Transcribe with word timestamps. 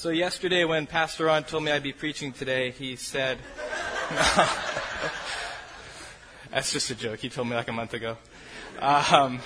So 0.00 0.08
yesterday 0.08 0.64
when 0.64 0.86
Pastor 0.86 1.26
Ron 1.26 1.44
told 1.44 1.62
me 1.62 1.70
I'd 1.72 1.82
be 1.82 1.92
preaching 1.92 2.32
today, 2.32 2.70
he 2.70 2.96
said, 2.96 3.36
That's 6.50 6.72
just 6.72 6.88
a 6.90 6.94
joke. 6.94 7.18
He 7.18 7.28
told 7.28 7.48
me 7.48 7.54
like 7.54 7.68
a 7.68 7.72
month 7.74 7.92
ago. 7.92 8.16
Um, 8.78 9.40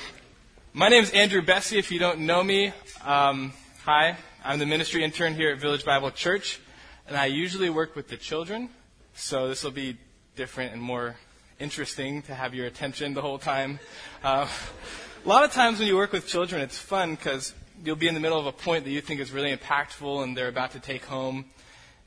my 0.72 0.88
name 0.88 1.02
is 1.02 1.10
Andrew 1.10 1.42
Bessie. 1.42 1.76
If 1.76 1.90
you 1.90 1.98
don't 1.98 2.20
know 2.20 2.44
me, 2.44 2.72
um, 3.04 3.52
hi. 3.84 4.16
I'm 4.44 4.60
the 4.60 4.66
ministry 4.66 5.02
intern 5.02 5.34
here 5.34 5.50
at 5.50 5.58
Village 5.58 5.84
Bible 5.84 6.12
Church, 6.12 6.60
and 7.08 7.16
I 7.16 7.26
usually 7.26 7.68
work 7.68 7.96
with 7.96 8.06
the 8.06 8.16
children. 8.16 8.68
So 9.14 9.48
this 9.48 9.64
will 9.64 9.72
be 9.72 9.96
different 10.36 10.72
and 10.72 10.80
more 10.80 11.16
interesting 11.58 12.22
to 12.22 12.34
have 12.36 12.54
your 12.54 12.66
attention 12.66 13.14
the 13.14 13.22
whole 13.22 13.38
time. 13.38 13.80
Uh, 14.22 14.46
a 15.24 15.28
lot 15.28 15.42
of 15.42 15.52
times 15.52 15.80
when 15.80 15.88
you 15.88 15.96
work 15.96 16.12
with 16.12 16.28
children, 16.28 16.62
it's 16.62 16.78
fun 16.78 17.16
because 17.16 17.54
you'll 17.82 17.96
be 17.96 18.08
in 18.08 18.14
the 18.14 18.20
middle 18.20 18.38
of 18.38 18.46
a 18.46 18.52
point 18.52 18.84
that 18.84 18.90
you 18.90 19.00
think 19.00 19.20
is 19.20 19.32
really 19.32 19.54
impactful 19.54 20.22
and 20.22 20.36
they're 20.36 20.48
about 20.48 20.72
to 20.72 20.80
take 20.80 21.04
home. 21.04 21.46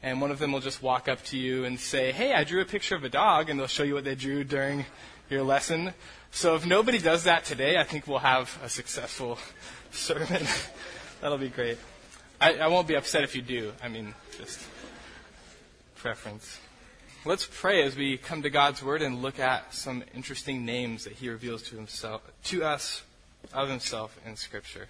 And 0.04 0.22
one 0.22 0.30
of 0.32 0.40
them 0.40 0.52
will 0.52 0.59
just 0.59 0.84
walk 0.84 1.08
up 1.08 1.23
to 1.26 1.38
you 1.38 1.66
and 1.66 1.80
say, 1.80 2.12
Hey, 2.12 2.34
I 2.34 2.44
drew 2.44 2.62
a 2.62 2.66
picture 2.66 2.96
of 2.96 3.04
a 3.04 3.09
dog. 3.09 3.50
And 3.50 3.59
they'll 3.59 3.68
show 3.68 3.84
you 3.84 3.95
what 3.95 4.04
they 4.04 4.16
drew 4.16 4.44
during 4.44 4.86
your 5.30 5.44
lesson. 5.44 5.94
So 6.32 6.56
if 6.56 6.66
nobody 6.66 7.00
does 7.00 7.23
that 7.23 7.45
today, 7.45 7.78
I 7.78 7.84
think 7.84 8.08
we'll 8.08 8.20
have 8.20 8.58
a 8.64 8.70
successful 8.70 9.40
sermon. 9.92 10.45
That'll 11.22 11.38
be 11.38 11.50
great. 11.50 11.78
I, 12.40 12.56
I 12.58 12.68
won't 12.68 12.88
be 12.88 12.95
upset 12.95 13.23
if 13.23 13.36
you 13.36 13.42
do. 13.42 13.73
I 13.84 13.88
mean, 13.88 14.14
just 14.38 14.59
preference. 15.95 16.59
Let's 17.26 17.48
pray 17.52 17.84
as 17.84 17.95
we 17.95 18.18
come 18.18 18.44
to 18.44 18.50
God's 18.50 18.84
Word 18.84 19.02
and 19.02 19.22
look 19.22 19.40
at 19.40 19.73
some 19.73 20.04
interesting 20.14 20.64
names 20.64 21.06
that 21.06 21.14
He 21.14 21.30
reveals 21.30 21.64
to 21.64 21.76
Himself, 21.76 22.22
to 22.45 22.64
us, 22.64 23.02
of 23.54 23.68
Himself 23.68 24.18
in 24.26 24.36
Scripture. 24.36 24.88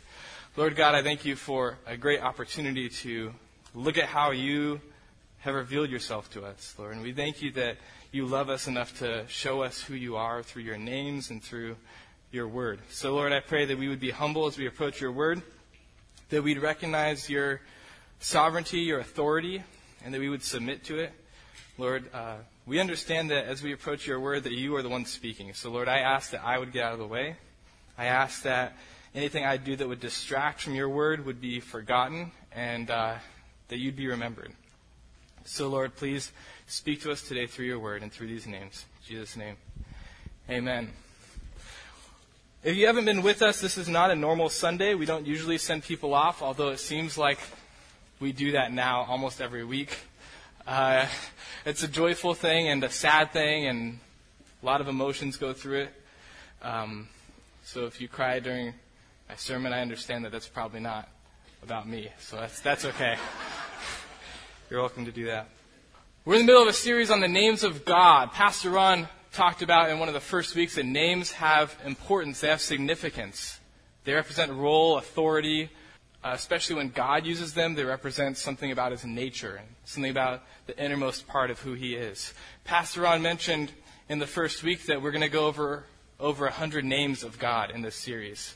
Lord 0.57 0.75
God, 0.75 0.95
I 0.95 1.03
thank 1.03 1.23
you 1.23 1.35
for 1.35 1.77
a 1.85 1.95
great 1.95 2.19
opportunity 2.19 2.89
to 2.89 3.31
look 3.75 3.99
at 3.99 4.05
how 4.05 4.31
you 4.31 4.81
have 5.41 5.53
revealed 5.53 5.91
yourself 5.91 6.31
to 6.31 6.43
us, 6.45 6.73
Lord. 6.79 6.93
And 6.93 7.03
we 7.03 7.13
thank 7.13 7.43
you 7.43 7.51
that 7.51 7.77
you 8.11 8.25
love 8.25 8.49
us 8.49 8.67
enough 8.67 8.97
to 8.97 9.23
show 9.27 9.61
us 9.61 9.79
who 9.79 9.93
you 9.93 10.15
are 10.15 10.41
through 10.41 10.63
your 10.63 10.79
names 10.79 11.29
and 11.29 11.43
through 11.43 11.75
your 12.31 12.47
word. 12.47 12.79
So, 12.89 13.13
Lord, 13.13 13.33
I 13.33 13.39
pray 13.39 13.65
that 13.65 13.77
we 13.77 13.87
would 13.87 13.99
be 13.99 14.09
humble 14.09 14.47
as 14.47 14.57
we 14.57 14.65
approach 14.65 14.99
your 14.99 15.11
word, 15.11 15.43
that 16.29 16.41
we'd 16.41 16.57
recognize 16.57 17.29
your 17.29 17.61
sovereignty, 18.19 18.79
your 18.79 18.99
authority, 18.99 19.61
and 20.03 20.11
that 20.11 20.19
we 20.19 20.27
would 20.27 20.41
submit 20.41 20.83
to 20.85 20.97
it. 20.97 21.11
Lord, 21.77 22.09
uh, 22.15 22.37
we 22.65 22.79
understand 22.79 23.29
that 23.29 23.45
as 23.45 23.61
we 23.61 23.73
approach 23.73 24.07
your 24.07 24.19
word, 24.19 24.45
that 24.45 24.53
you 24.53 24.75
are 24.75 24.81
the 24.81 24.89
one 24.89 25.05
speaking. 25.05 25.53
So, 25.53 25.69
Lord, 25.69 25.87
I 25.87 25.99
ask 25.99 26.31
that 26.31 26.43
I 26.43 26.57
would 26.57 26.73
get 26.73 26.83
out 26.83 26.93
of 26.93 26.99
the 26.99 27.05
way. 27.05 27.35
I 27.95 28.05
ask 28.05 28.41
that 28.41 28.75
anything 29.15 29.45
I 29.45 29.57
do 29.57 29.75
that 29.75 29.87
would 29.87 29.99
distract 29.99 30.61
from 30.61 30.75
your 30.75 30.89
word 30.89 31.25
would 31.25 31.41
be 31.41 31.59
forgotten 31.59 32.31
and 32.51 32.89
uh, 32.89 33.15
that 33.67 33.77
you'd 33.77 33.95
be 33.95 34.07
remembered. 34.07 34.51
So, 35.45 35.69
Lord, 35.69 35.95
please 35.95 36.31
speak 36.67 37.01
to 37.03 37.11
us 37.11 37.21
today 37.21 37.47
through 37.47 37.65
your 37.65 37.79
word 37.79 38.03
and 38.03 38.11
through 38.11 38.27
these 38.27 38.45
names. 38.45 38.85
In 39.01 39.15
Jesus' 39.15 39.37
name. 39.37 39.55
Amen. 40.49 40.89
If 42.63 42.75
you 42.75 42.87
haven't 42.87 43.05
been 43.05 43.21
with 43.21 43.41
us, 43.41 43.61
this 43.61 43.77
is 43.77 43.87
not 43.87 44.11
a 44.11 44.15
normal 44.15 44.49
Sunday. 44.49 44.93
We 44.93 45.05
don't 45.05 45.25
usually 45.25 45.57
send 45.57 45.83
people 45.83 46.13
off, 46.13 46.41
although 46.41 46.69
it 46.69 46.79
seems 46.79 47.17
like 47.17 47.39
we 48.19 48.31
do 48.31 48.51
that 48.53 48.73
now 48.73 49.05
almost 49.07 49.41
every 49.41 49.63
week. 49.63 49.97
Uh, 50.65 51.05
it's 51.65 51.83
a 51.83 51.87
joyful 51.87 52.33
thing 52.33 52.67
and 52.67 52.83
a 52.83 52.89
sad 52.89 53.31
thing, 53.31 53.67
and 53.67 53.99
a 54.61 54.65
lot 54.65 54.81
of 54.81 54.87
emotions 54.87 55.37
go 55.37 55.53
through 55.53 55.81
it. 55.81 55.93
Um, 56.61 57.07
so 57.63 57.85
if 57.85 58.01
you 58.01 58.07
cry 58.07 58.39
during 58.39 58.73
my 59.29 59.35
sermon, 59.35 59.73
I 59.73 59.81
understand 59.81 60.23
that 60.25 60.31
that's 60.31 60.47
probably 60.47 60.79
not 60.79 61.09
about 61.61 61.87
me. 61.87 62.09
So 62.19 62.37
that's, 62.37 62.59
that's 62.61 62.85
okay. 62.85 63.15
You're 64.69 64.79
welcome 64.79 65.05
to 65.05 65.11
do 65.11 65.25
that. 65.25 65.49
We're 66.23 66.35
in 66.35 66.41
the 66.41 66.45
middle 66.45 66.61
of 66.61 66.67
a 66.67 66.73
series 66.73 67.11
on 67.11 67.19
the 67.19 67.27
names 67.27 67.63
of 67.63 67.83
God. 67.83 68.31
Pastor 68.31 68.69
Ron 68.69 69.07
talked 69.33 69.61
about 69.61 69.89
in 69.89 69.99
one 69.99 70.07
of 70.07 70.13
the 70.13 70.21
first 70.21 70.55
weeks 70.55 70.75
that 70.75 70.85
names 70.85 71.31
have 71.33 71.75
importance, 71.85 72.39
they 72.39 72.47
have 72.47 72.61
significance. 72.61 73.59
They 74.05 74.13
represent 74.13 74.51
role, 74.53 74.97
authority, 74.97 75.69
uh, 76.23 76.31
especially 76.33 76.77
when 76.77 76.89
God 76.89 77.25
uses 77.25 77.53
them, 77.53 77.75
they 77.75 77.83
represent 77.83 78.37
something 78.37 78.71
about 78.71 78.91
his 78.91 79.05
nature 79.05 79.55
and 79.55 79.67
something 79.83 80.11
about 80.11 80.41
the 80.65 80.81
innermost 80.81 81.27
part 81.27 81.51
of 81.51 81.59
who 81.59 81.73
he 81.73 81.95
is. 81.95 82.33
Pastor 82.63 83.01
Ron 83.01 83.21
mentioned 83.21 83.71
in 84.07 84.19
the 84.19 84.27
first 84.27 84.63
week 84.63 84.85
that 84.85 85.01
we're 85.01 85.11
going 85.11 85.21
to 85.21 85.29
go 85.29 85.45
over 85.47 85.83
over 86.19 86.45
100 86.45 86.83
names 86.83 87.23
of 87.23 87.37
God 87.37 87.69
in 87.71 87.81
this 87.81 87.95
series. 87.95 88.55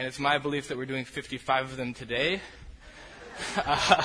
And 0.00 0.06
it's 0.06 0.18
my 0.18 0.38
belief 0.38 0.68
that 0.68 0.78
we're 0.78 0.86
doing 0.86 1.04
55 1.04 1.72
of 1.72 1.76
them 1.76 1.92
today. 1.92 2.40
Uh, 3.54 4.02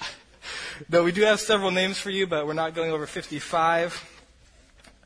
though 0.90 1.02
we 1.02 1.12
do 1.12 1.22
have 1.22 1.40
several 1.40 1.70
names 1.70 1.96
for 1.96 2.10
you, 2.10 2.26
but 2.26 2.46
we're 2.46 2.52
not 2.52 2.74
going 2.74 2.92
over 2.92 3.06
55. 3.06 4.20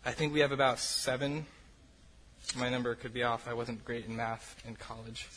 I 0.04 0.10
think 0.10 0.34
we 0.34 0.40
have 0.40 0.50
about 0.50 0.80
seven. 0.80 1.46
My 2.56 2.68
number 2.68 2.96
could 2.96 3.14
be 3.14 3.22
off. 3.22 3.46
I 3.46 3.54
wasn't 3.54 3.84
great 3.84 4.06
in 4.06 4.16
math 4.16 4.60
in 4.66 4.74
college. 4.74 5.28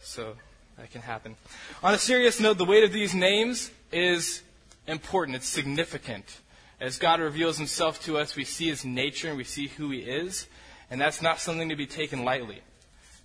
So 0.00 0.34
that 0.78 0.90
can 0.90 1.02
happen. 1.02 1.36
On 1.84 1.94
a 1.94 1.98
serious 1.98 2.40
note, 2.40 2.58
the 2.58 2.64
weight 2.64 2.82
of 2.82 2.92
these 2.92 3.14
names 3.14 3.70
is 3.92 4.42
important. 4.88 5.36
It's 5.36 5.46
significant. 5.46 6.40
As 6.80 6.98
God 6.98 7.20
reveals 7.20 7.56
himself 7.56 8.02
to 8.06 8.18
us, 8.18 8.34
we 8.34 8.42
see 8.42 8.66
his 8.66 8.84
nature 8.84 9.28
and 9.28 9.36
we 9.36 9.44
see 9.44 9.68
who 9.68 9.92
he 9.92 10.00
is. 10.00 10.48
And 10.90 11.00
that's 11.00 11.22
not 11.22 11.38
something 11.38 11.68
to 11.68 11.76
be 11.76 11.86
taken 11.86 12.24
lightly. 12.24 12.62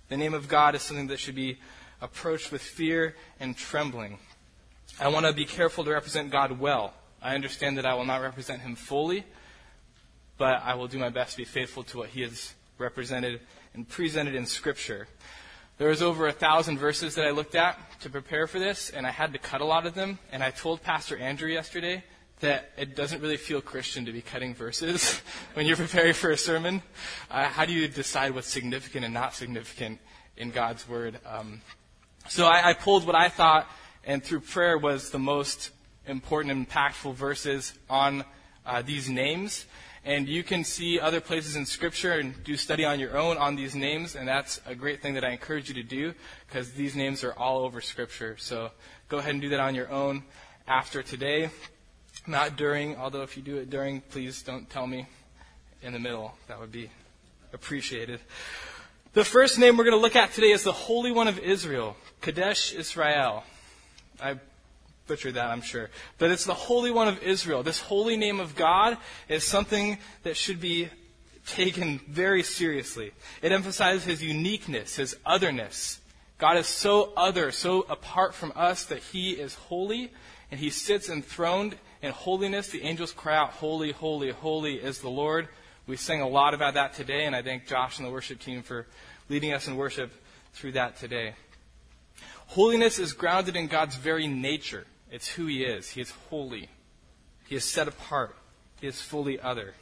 The 0.08 0.16
name 0.16 0.32
of 0.32 0.48
God 0.48 0.74
is 0.74 0.82
something 0.82 1.08
that 1.08 1.18
should 1.18 1.34
be 1.34 1.58
approached 2.00 2.50
with 2.50 2.62
fear 2.62 3.14
and 3.40 3.56
trembling. 3.56 4.18
I 4.98 5.08
want 5.08 5.26
to 5.26 5.32
be 5.34 5.44
careful 5.44 5.84
to 5.84 5.90
represent 5.90 6.30
God 6.30 6.58
well. 6.58 6.94
I 7.20 7.34
understand 7.34 7.76
that 7.76 7.84
I 7.84 7.94
will 7.94 8.06
not 8.06 8.22
represent 8.22 8.62
him 8.62 8.74
fully, 8.74 9.24
but 10.38 10.62
I 10.64 10.74
will 10.76 10.88
do 10.88 10.98
my 10.98 11.10
best 11.10 11.32
to 11.32 11.38
be 11.38 11.44
faithful 11.44 11.82
to 11.84 11.98
what 11.98 12.08
he 12.08 12.22
has 12.22 12.54
represented 12.78 13.40
and 13.74 13.86
presented 13.86 14.34
in 14.34 14.46
Scripture. 14.46 15.08
There 15.76 15.88
was 15.88 16.00
over 16.00 16.26
a 16.26 16.32
thousand 16.32 16.78
verses 16.78 17.14
that 17.16 17.26
I 17.26 17.30
looked 17.30 17.54
at 17.54 17.78
to 18.00 18.10
prepare 18.10 18.46
for 18.46 18.58
this, 18.58 18.90
and 18.90 19.06
I 19.06 19.10
had 19.10 19.32
to 19.34 19.38
cut 19.38 19.60
a 19.60 19.64
lot 19.64 19.86
of 19.86 19.94
them. 19.94 20.18
And 20.32 20.42
I 20.42 20.50
told 20.50 20.82
Pastor 20.82 21.18
Andrew 21.18 21.50
yesterday 21.50 22.02
that 22.40 22.70
it 22.76 22.94
doesn't 22.94 23.20
really 23.20 23.36
feel 23.36 23.60
Christian 23.60 24.04
to 24.04 24.12
be 24.12 24.22
cutting 24.22 24.54
verses 24.54 25.20
when 25.54 25.66
you're 25.66 25.76
preparing 25.76 26.12
for 26.14 26.30
a 26.30 26.36
sermon. 26.36 26.82
Uh, 27.30 27.44
how 27.44 27.64
do 27.64 27.72
you 27.72 27.88
decide 27.88 28.34
what's 28.34 28.48
significant 28.48 29.04
and 29.04 29.12
not 29.12 29.34
significant 29.34 29.98
in 30.36 30.50
God's 30.50 30.88
Word? 30.88 31.18
Um, 31.26 31.60
so 32.28 32.46
I, 32.46 32.70
I, 32.70 32.72
pulled 32.74 33.06
what 33.06 33.16
I 33.16 33.28
thought, 33.28 33.68
and 34.04 34.22
through 34.22 34.40
prayer, 34.40 34.78
was 34.78 35.10
the 35.10 35.18
most 35.18 35.70
important, 36.06 36.52
and 36.52 36.68
impactful 36.68 37.14
verses 37.14 37.72
on 37.90 38.24
uh, 38.64 38.82
these 38.82 39.08
names. 39.08 39.66
And 40.04 40.28
you 40.28 40.42
can 40.42 40.64
see 40.64 41.00
other 41.00 41.20
places 41.20 41.56
in 41.56 41.66
Scripture 41.66 42.12
and 42.12 42.42
do 42.44 42.56
study 42.56 42.84
on 42.84 43.00
your 43.00 43.18
own 43.18 43.36
on 43.36 43.56
these 43.56 43.74
names, 43.74 44.14
and 44.14 44.28
that's 44.28 44.60
a 44.64 44.74
great 44.74 45.02
thing 45.02 45.14
that 45.14 45.24
I 45.24 45.30
encourage 45.30 45.68
you 45.68 45.74
to 45.74 45.82
do 45.82 46.14
because 46.46 46.72
these 46.72 46.94
names 46.94 47.24
are 47.24 47.32
all 47.32 47.58
over 47.64 47.80
Scripture. 47.80 48.36
So 48.38 48.70
go 49.08 49.18
ahead 49.18 49.32
and 49.32 49.42
do 49.42 49.48
that 49.50 49.60
on 49.60 49.74
your 49.74 49.90
own 49.90 50.22
after 50.66 51.02
today. 51.02 51.50
Not 52.26 52.56
during, 52.56 52.96
although 52.96 53.22
if 53.22 53.36
you 53.36 53.42
do 53.42 53.56
it 53.56 53.70
during, 53.70 54.00
please 54.00 54.42
don't 54.42 54.68
tell 54.68 54.86
me 54.86 55.06
in 55.82 55.92
the 55.92 55.98
middle. 55.98 56.34
That 56.48 56.60
would 56.60 56.72
be 56.72 56.90
appreciated. 57.52 58.20
The 59.14 59.24
first 59.24 59.58
name 59.58 59.76
we're 59.76 59.84
going 59.84 59.96
to 59.96 60.02
look 60.02 60.16
at 60.16 60.32
today 60.32 60.50
is 60.50 60.64
the 60.64 60.72
Holy 60.72 61.10
One 61.10 61.28
of 61.28 61.38
Israel, 61.38 61.96
Kadesh 62.20 62.72
Israel. 62.72 63.44
I 64.20 64.36
butchered 65.06 65.34
that, 65.34 65.50
I'm 65.50 65.62
sure. 65.62 65.88
But 66.18 66.30
it's 66.30 66.44
the 66.44 66.54
Holy 66.54 66.90
One 66.90 67.08
of 67.08 67.22
Israel. 67.22 67.62
This 67.62 67.80
holy 67.80 68.16
name 68.16 68.40
of 68.40 68.54
God 68.54 68.98
is 69.28 69.44
something 69.44 69.98
that 70.22 70.36
should 70.36 70.60
be 70.60 70.90
taken 71.46 71.98
very 72.08 72.42
seriously. 72.42 73.12
It 73.40 73.52
emphasizes 73.52 74.04
his 74.04 74.22
uniqueness, 74.22 74.96
his 74.96 75.16
otherness. 75.24 76.00
God 76.36 76.58
is 76.58 76.66
so 76.66 77.12
other, 77.16 77.50
so 77.50 77.82
apart 77.88 78.34
from 78.34 78.52
us 78.54 78.84
that 78.84 78.98
he 78.98 79.30
is 79.30 79.54
holy, 79.54 80.12
and 80.50 80.60
he 80.60 80.70
sits 80.70 81.08
enthroned 81.08 81.76
in 82.02 82.12
holiness. 82.12 82.68
The 82.68 82.82
angels 82.82 83.12
cry 83.12 83.36
out, 83.36 83.50
Holy, 83.50 83.92
holy, 83.92 84.30
holy 84.30 84.76
is 84.76 85.00
the 85.00 85.08
Lord. 85.08 85.48
We 85.86 85.96
sing 85.96 86.20
a 86.20 86.28
lot 86.28 86.54
about 86.54 86.74
that 86.74 86.94
today, 86.94 87.24
and 87.24 87.34
I 87.34 87.42
thank 87.42 87.66
Josh 87.66 87.98
and 87.98 88.06
the 88.06 88.12
worship 88.12 88.40
team 88.40 88.62
for 88.62 88.86
leading 89.28 89.52
us 89.52 89.66
in 89.66 89.76
worship 89.76 90.12
through 90.52 90.72
that 90.72 90.98
today. 90.98 91.34
Holiness 92.48 92.98
is 92.98 93.12
grounded 93.12 93.56
in 93.56 93.66
God's 93.66 93.96
very 93.96 94.26
nature. 94.26 94.86
It's 95.10 95.28
who 95.28 95.46
He 95.46 95.64
is. 95.64 95.90
He 95.90 96.00
is 96.00 96.10
holy. 96.30 96.68
He 97.46 97.56
is 97.56 97.64
set 97.64 97.88
apart. 97.88 98.36
He 98.80 98.86
is 98.86 99.00
fully 99.00 99.40
other. 99.40 99.74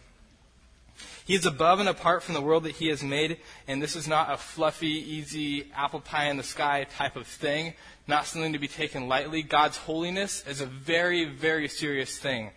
He 1.26 1.34
is 1.34 1.44
above 1.44 1.81
and 1.81 1.88
apart 1.88 2.23
from 2.23 2.32
the 2.32 2.40
world 2.40 2.62
that 2.62 2.76
He 2.76 2.88
has 2.88 3.02
made, 3.02 3.38
and 3.69 3.82
this 3.82 3.96
is 3.96 4.08
not 4.08 4.32
a 4.32 4.38
fluffy, 4.38 4.87
easy, 4.87 5.70
apple 5.75 6.00
pie 6.00 6.31
in 6.31 6.38
the 6.38 6.43
sky 6.43 6.87
type 6.96 7.17
of 7.17 7.26
thing 7.26 7.75
not 8.06 8.26
something 8.26 8.52
to 8.52 8.58
be 8.58 8.69
taken 8.69 9.08
lightly. 9.08 9.43
God's 9.43 9.76
holiness 9.76 10.44
is 10.46 10.61
a 10.61 10.67
very, 10.67 11.25
very 11.25 11.69
serious 11.69 12.19
thing. 12.19 12.50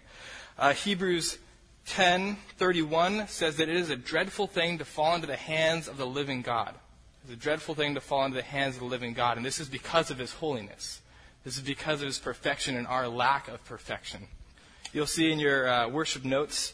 Uh, 0.58 0.74
Hebrews 0.74 1.40
10:31 1.88 3.28
says 3.28 3.58
that 3.58 3.70
it 3.70 3.76
is 3.76 3.90
a 3.90 3.96
dreadful 3.96 4.48
thing 4.48 4.78
to 4.78 4.86
fall 4.86 5.16
into 5.16 5.28
the 5.28 5.36
hands 5.36 5.88
of 5.88 5.98
the 5.98 6.06
living 6.06 6.42
God. 6.42 6.76
It's 7.24 7.34
a 7.34 7.36
dreadful 7.36 7.76
thing 7.76 7.96
to 7.96 8.02
fall 8.02 8.26
into 8.26 8.38
the 8.38 8.44
hands 8.44 8.76
of 8.76 8.82
the 8.82 8.88
living 8.88 9.14
God, 9.14 9.38
and 9.38 9.46
this 9.46 9.60
is 9.60 9.70
because 9.70 10.12
of 10.12 10.20
His 10.20 10.34
holiness. 10.34 11.02
This 11.44 11.58
is 11.58 11.64
because 11.64 12.02
of 12.02 12.08
his 12.08 12.20
perfection 12.20 12.76
and 12.76 12.86
our 12.86 13.08
lack 13.08 13.48
of 13.48 13.64
perfection. 13.64 14.28
You'll 14.92 15.08
see 15.08 15.32
in 15.32 15.40
your 15.40 15.70
uh, 15.70 15.88
worship 15.88 16.26
notes 16.26 16.74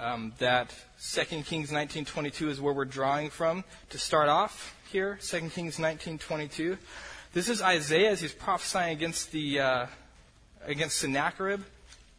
um, 0.00 0.32
that 0.38 0.74
2 1.00 1.42
Kings 1.44 1.70
19:22 1.70 2.48
is 2.48 2.60
where 2.60 2.72
we're 2.72 2.84
drawing 2.84 3.30
from 3.30 3.64
to 3.90 3.98
start 3.98 4.28
off 4.28 4.74
here. 4.90 5.18
2 5.20 5.50
Kings 5.50 5.76
19:22. 5.76 6.78
This 7.32 7.48
is 7.48 7.62
Isaiah 7.62 8.10
as 8.10 8.20
he's 8.20 8.32
prophesying 8.32 8.92
against 8.92 9.30
the 9.30 9.60
uh, 9.60 9.86
against 10.64 10.98
Sennacherib, 10.98 11.62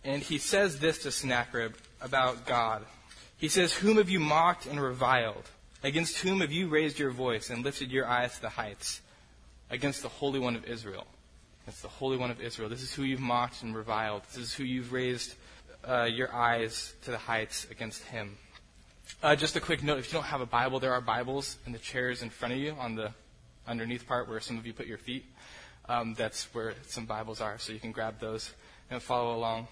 and 0.03 0.21
he 0.21 0.37
says 0.37 0.79
this 0.79 0.99
to 0.99 1.11
Sennacherib 1.11 1.73
about 2.01 2.45
God. 2.45 2.85
He 3.37 3.49
says, 3.49 3.73
"Whom 3.73 3.97
have 3.97 4.09
you 4.09 4.19
mocked 4.19 4.67
and 4.67 4.81
reviled? 4.81 5.49
Against 5.83 6.19
whom 6.19 6.41
have 6.41 6.51
you 6.51 6.69
raised 6.69 6.99
your 6.99 7.09
voice 7.09 7.49
and 7.49 7.63
lifted 7.63 7.91
your 7.91 8.05
eyes 8.05 8.35
to 8.35 8.41
the 8.41 8.49
heights? 8.49 9.01
Against 9.71 10.03
the 10.03 10.09
Holy 10.09 10.39
One 10.39 10.55
of 10.55 10.65
Israel." 10.65 11.07
That's 11.65 11.81
the 11.81 11.87
Holy 11.87 12.17
One 12.17 12.31
of 12.31 12.41
Israel. 12.41 12.69
This 12.69 12.81
is 12.81 12.93
who 12.93 13.03
you've 13.03 13.19
mocked 13.19 13.61
and 13.63 13.75
reviled. 13.75 14.23
This 14.29 14.43
is 14.43 14.53
who 14.53 14.63
you've 14.63 14.93
raised 14.93 15.35
uh, 15.87 16.03
your 16.03 16.33
eyes 16.33 16.93
to 17.03 17.11
the 17.11 17.17
heights 17.17 17.67
against 17.69 18.03
him. 18.03 18.37
Uh, 19.21 19.35
just 19.35 19.55
a 19.55 19.59
quick 19.59 19.83
note: 19.83 19.99
if 19.99 20.07
you 20.07 20.13
don't 20.13 20.25
have 20.25 20.41
a 20.41 20.45
Bible, 20.45 20.79
there 20.79 20.93
are 20.93 21.01
Bibles 21.01 21.57
in 21.65 21.71
the 21.71 21.79
chairs 21.79 22.21
in 22.21 22.29
front 22.29 22.53
of 22.53 22.59
you 22.59 22.75
on 22.79 22.95
the 22.95 23.11
underneath 23.67 24.07
part 24.07 24.27
where 24.27 24.39
some 24.39 24.57
of 24.57 24.65
you 24.65 24.73
put 24.73 24.87
your 24.87 24.97
feet. 24.97 25.25
Um, 25.89 26.13
that's 26.13 26.45
where 26.53 26.73
some 26.87 27.05
Bibles 27.05 27.41
are, 27.41 27.57
so 27.57 27.73
you 27.73 27.79
can 27.79 27.91
grab 27.91 28.19
those 28.19 28.51
and 28.89 29.01
follow 29.01 29.35
along. 29.35 29.67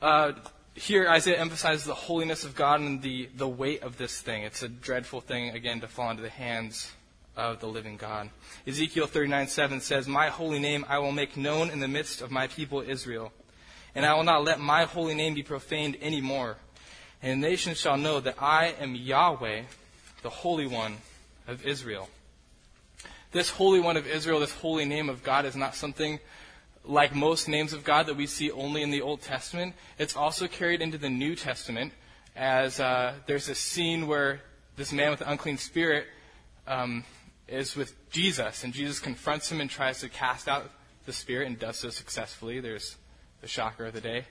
Uh, 0.00 0.32
here, 0.74 1.08
Isaiah 1.08 1.38
emphasizes 1.38 1.84
the 1.84 1.94
holiness 1.94 2.44
of 2.44 2.54
God 2.54 2.80
and 2.80 3.00
the, 3.00 3.28
the 3.34 3.48
weight 3.48 3.82
of 3.82 3.96
this 3.96 4.20
thing. 4.20 4.42
It's 4.42 4.62
a 4.62 4.68
dreadful 4.68 5.22
thing, 5.22 5.50
again, 5.50 5.80
to 5.80 5.88
fall 5.88 6.10
into 6.10 6.22
the 6.22 6.28
hands 6.28 6.92
of 7.36 7.60
the 7.60 7.66
living 7.66 7.96
God. 7.96 8.30
Ezekiel 8.66 9.06
39 9.06 9.48
7 9.48 9.80
says, 9.80 10.06
My 10.06 10.28
holy 10.28 10.58
name 10.58 10.84
I 10.88 10.98
will 10.98 11.12
make 11.12 11.36
known 11.36 11.70
in 11.70 11.80
the 11.80 11.88
midst 11.88 12.20
of 12.20 12.30
my 12.30 12.46
people 12.46 12.82
Israel, 12.82 13.32
and 13.96 14.04
I 14.04 14.14
will 14.14 14.24
not 14.24 14.44
let 14.44 14.60
my 14.60 14.84
holy 14.84 15.14
name 15.14 15.32
be 15.32 15.42
profaned 15.42 15.96
any 16.02 16.20
more. 16.20 16.58
And 17.22 17.42
the 17.42 17.48
nations 17.48 17.80
shall 17.80 17.96
know 17.96 18.20
that 18.20 18.36
I 18.38 18.74
am 18.78 18.94
Yahweh, 18.94 19.62
the 20.22 20.28
Holy 20.28 20.66
One 20.66 20.98
of 21.48 21.64
Israel. 21.64 22.10
This 23.32 23.48
Holy 23.48 23.80
One 23.80 23.96
of 23.96 24.06
Israel, 24.06 24.38
this 24.38 24.52
holy 24.52 24.84
name 24.84 25.08
of 25.08 25.22
God, 25.22 25.46
is 25.46 25.56
not 25.56 25.74
something 25.74 26.20
like 26.84 27.14
most 27.14 27.48
names 27.48 27.72
of 27.72 27.84
God 27.84 28.04
that 28.06 28.18
we 28.18 28.26
see 28.26 28.50
only 28.50 28.82
in 28.82 28.90
the 28.90 29.00
Old 29.00 29.22
Testament. 29.22 29.74
It's 29.98 30.14
also 30.14 30.46
carried 30.46 30.82
into 30.82 30.98
the 30.98 31.10
New 31.10 31.34
Testament 31.34 31.94
as 32.36 32.78
uh, 32.78 33.14
there's 33.26 33.48
a 33.48 33.54
scene 33.54 34.06
where 34.06 34.42
this 34.76 34.92
man 34.92 35.08
with 35.08 35.20
the 35.20 35.30
unclean 35.30 35.56
spirit 35.56 36.06
um, 36.66 37.02
is 37.48 37.74
with 37.74 37.94
Jesus, 38.10 38.62
and 38.62 38.74
Jesus 38.74 39.00
confronts 39.00 39.50
him 39.50 39.62
and 39.62 39.70
tries 39.70 40.00
to 40.00 40.10
cast 40.10 40.48
out 40.48 40.70
the 41.06 41.14
spirit 41.14 41.46
and 41.46 41.58
does 41.58 41.78
so 41.78 41.88
successfully. 41.88 42.60
There's 42.60 42.96
the 43.46 43.52
shocker 43.52 43.86
of 43.86 43.92
the 43.92 44.00
day. 44.00 44.24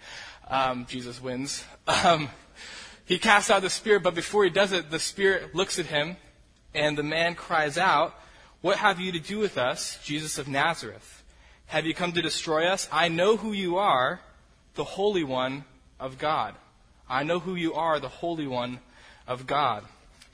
Um, 0.49 0.85
Jesus 0.89 1.21
wins. 1.21 1.63
Um, 1.87 2.27
he 3.05 3.17
casts 3.17 3.49
out 3.49 3.61
the 3.61 3.69
spirit, 3.69 4.03
but 4.03 4.13
before 4.13 4.43
he 4.43 4.49
does 4.49 4.73
it, 4.73 4.91
the 4.91 4.99
spirit 4.99 5.55
looks 5.55 5.79
at 5.79 5.85
him, 5.85 6.17
and 6.73 6.97
the 6.97 7.03
man 7.03 7.33
cries 7.35 7.77
out, 7.77 8.13
What 8.59 8.77
have 8.79 8.99
you 8.99 9.13
to 9.13 9.19
do 9.19 9.39
with 9.39 9.57
us, 9.57 9.99
Jesus 10.03 10.37
of 10.37 10.49
Nazareth? 10.49 11.23
Have 11.67 11.85
you 11.85 11.93
come 11.93 12.11
to 12.11 12.21
destroy 12.21 12.67
us? 12.67 12.89
I 12.91 13.07
know 13.07 13.37
who 13.37 13.53
you 13.53 13.77
are, 13.77 14.19
the 14.73 14.83
Holy 14.83 15.23
One 15.23 15.63
of 15.97 16.17
God. 16.17 16.53
I 17.07 17.23
know 17.23 17.39
who 17.39 17.55
you 17.55 17.73
are, 17.73 18.01
the 18.01 18.09
Holy 18.09 18.47
One 18.47 18.79
of 19.27 19.47
God. 19.47 19.85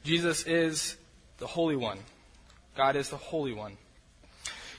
Jesus 0.04 0.48
is 0.48 0.98
the 1.38 1.46
Holy 1.46 1.76
One. 1.76 2.00
God 2.76 2.96
is 2.96 3.10
the 3.10 3.18
Holy 3.18 3.54
One. 3.54 3.78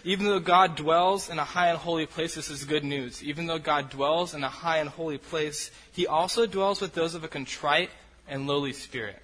Even 0.05 0.27
though 0.27 0.41
God 0.41 0.75
dwells 0.75 1.31
in 1.31 1.39
a 1.39 1.45
high 1.45 1.69
and 1.69 1.79
holy 1.79 2.07
place, 2.07 2.35
this 2.35 2.51
is 2.51 2.65
good 2.65 2.85
news. 2.85 3.23
Even 3.23 3.47
though 3.47 3.59
God 3.59 3.91
dwells 3.91 4.35
in 4.35 4.43
a 4.43 4.49
high 4.49 4.79
and 4.79 4.89
holy 4.89 5.19
place, 5.19 5.71
He 5.93 6.07
also 6.07 6.47
dwells 6.47 6.81
with 6.81 6.95
those 6.95 7.15
of 7.15 7.23
a 7.23 7.29
contrite 7.29 7.91
and 8.27 8.47
lowly 8.47 8.73
spirit. 8.73 9.23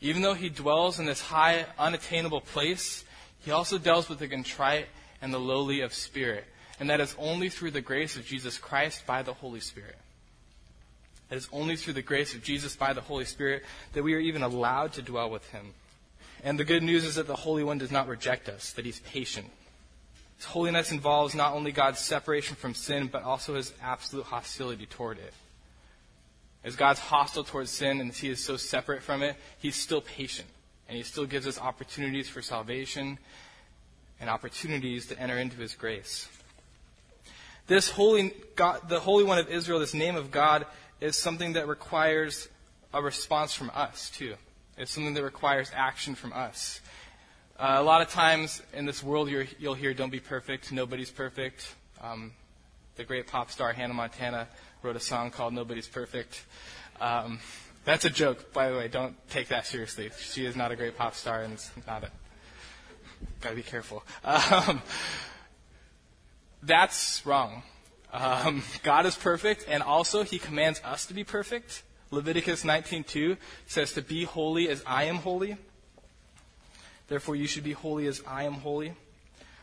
Even 0.00 0.22
though 0.22 0.34
He 0.34 0.48
dwells 0.48 0.98
in 0.98 1.06
this 1.06 1.20
high, 1.20 1.66
unattainable 1.78 2.40
place, 2.40 3.04
He 3.44 3.52
also 3.52 3.78
dwells 3.78 4.08
with 4.08 4.18
the 4.18 4.28
contrite 4.28 4.86
and 5.20 5.32
the 5.32 5.38
lowly 5.38 5.80
of 5.82 5.94
spirit. 5.94 6.44
And 6.80 6.90
that 6.90 7.00
is 7.00 7.14
only 7.16 7.48
through 7.48 7.70
the 7.70 7.80
grace 7.80 8.16
of 8.16 8.26
Jesus 8.26 8.58
Christ 8.58 9.06
by 9.06 9.22
the 9.22 9.34
Holy 9.34 9.60
Spirit. 9.60 9.96
It 11.30 11.36
is 11.36 11.48
only 11.52 11.76
through 11.76 11.92
the 11.92 12.02
grace 12.02 12.34
of 12.34 12.42
Jesus 12.42 12.74
by 12.74 12.92
the 12.92 13.00
Holy 13.00 13.24
Spirit 13.24 13.62
that 13.92 14.02
we 14.02 14.14
are 14.14 14.18
even 14.18 14.42
allowed 14.42 14.94
to 14.94 15.02
dwell 15.02 15.30
with 15.30 15.48
Him. 15.50 15.72
And 16.42 16.58
the 16.58 16.64
good 16.64 16.82
news 16.82 17.04
is 17.04 17.14
that 17.14 17.26
the 17.26 17.36
Holy 17.36 17.62
One 17.62 17.78
does 17.78 17.92
not 17.92 18.08
reject 18.08 18.48
us, 18.48 18.72
that 18.72 18.84
He's 18.84 19.00
patient. 19.00 19.48
His 20.36 20.46
holiness 20.46 20.90
involves 20.90 21.34
not 21.34 21.54
only 21.54 21.70
God's 21.70 22.00
separation 22.00 22.56
from 22.56 22.74
sin, 22.74 23.08
but 23.10 23.22
also 23.22 23.54
His 23.54 23.72
absolute 23.80 24.26
hostility 24.26 24.86
toward 24.86 25.18
it. 25.18 25.32
As 26.64 26.74
God's 26.74 27.00
hostile 27.00 27.44
towards 27.44 27.70
sin 27.70 28.00
and 28.00 28.12
He 28.12 28.28
is 28.28 28.42
so 28.42 28.56
separate 28.56 29.02
from 29.02 29.22
it, 29.22 29.36
He's 29.58 29.76
still 29.76 30.00
patient. 30.00 30.48
And 30.88 30.96
He 30.96 31.04
still 31.04 31.26
gives 31.26 31.46
us 31.46 31.60
opportunities 31.60 32.28
for 32.28 32.42
salvation 32.42 33.18
and 34.20 34.28
opportunities 34.28 35.06
to 35.06 35.18
enter 35.18 35.38
into 35.38 35.56
His 35.58 35.74
grace. 35.74 36.28
This 37.68 37.88
holy 37.88 38.34
God, 38.56 38.88
the 38.88 38.98
Holy 38.98 39.22
One 39.22 39.38
of 39.38 39.48
Israel, 39.48 39.78
this 39.78 39.94
name 39.94 40.16
of 40.16 40.32
God, 40.32 40.66
is 41.00 41.16
something 41.16 41.52
that 41.52 41.68
requires 41.68 42.48
a 42.92 43.00
response 43.00 43.54
from 43.54 43.70
us, 43.74 44.10
too. 44.10 44.34
It's 44.76 44.90
something 44.90 45.14
that 45.14 45.22
requires 45.22 45.70
action 45.74 46.14
from 46.14 46.32
us. 46.32 46.80
Uh, 47.58 47.76
a 47.78 47.82
lot 47.82 48.02
of 48.02 48.08
times 48.08 48.62
in 48.72 48.86
this 48.86 49.02
world, 49.02 49.30
you 49.30 49.46
will 49.60 49.74
hear, 49.74 49.94
don't 49.94 50.10
be 50.10 50.20
perfect, 50.20 50.72
nobody's 50.72 51.10
perfect. 51.10 51.74
Um, 52.00 52.32
the 52.96 53.04
great 53.04 53.26
pop 53.26 53.50
star 53.50 53.72
Hannah 53.72 53.94
Montana 53.94 54.48
wrote 54.82 54.96
a 54.96 55.00
song 55.00 55.30
called 55.30 55.54
Nobody's 55.54 55.88
Perfect. 55.88 56.44
Um, 57.00 57.38
that's 57.84 58.04
a 58.04 58.10
joke, 58.10 58.52
by 58.52 58.70
the 58.70 58.76
way. 58.76 58.88
Don't 58.88 59.16
take 59.30 59.48
that 59.48 59.66
seriously. 59.66 60.10
She 60.18 60.44
is 60.44 60.56
not 60.56 60.72
a 60.72 60.76
great 60.76 60.96
pop 60.96 61.14
star, 61.14 61.42
and 61.42 61.54
it's 61.54 61.70
not 61.86 62.04
a. 62.04 62.10
Gotta 63.40 63.56
be 63.56 63.62
careful. 63.62 64.04
Um, 64.24 64.82
that's 66.62 67.24
wrong. 67.24 67.62
Um, 68.12 68.62
God 68.82 69.06
is 69.06 69.16
perfect, 69.16 69.64
and 69.68 69.82
also 69.82 70.22
He 70.22 70.38
commands 70.38 70.80
us 70.84 71.06
to 71.06 71.14
be 71.14 71.24
perfect. 71.24 71.82
Leviticus 72.12 72.62
19:2 72.62 73.38
says 73.66 73.92
to 73.94 74.02
be 74.02 74.24
holy 74.24 74.68
as 74.68 74.82
I 74.86 75.04
am 75.04 75.16
holy. 75.16 75.56
Therefore 77.08 77.36
you 77.36 77.46
should 77.46 77.64
be 77.64 77.72
holy 77.72 78.06
as 78.06 78.22
I 78.26 78.44
am 78.44 78.52
holy. 78.52 78.92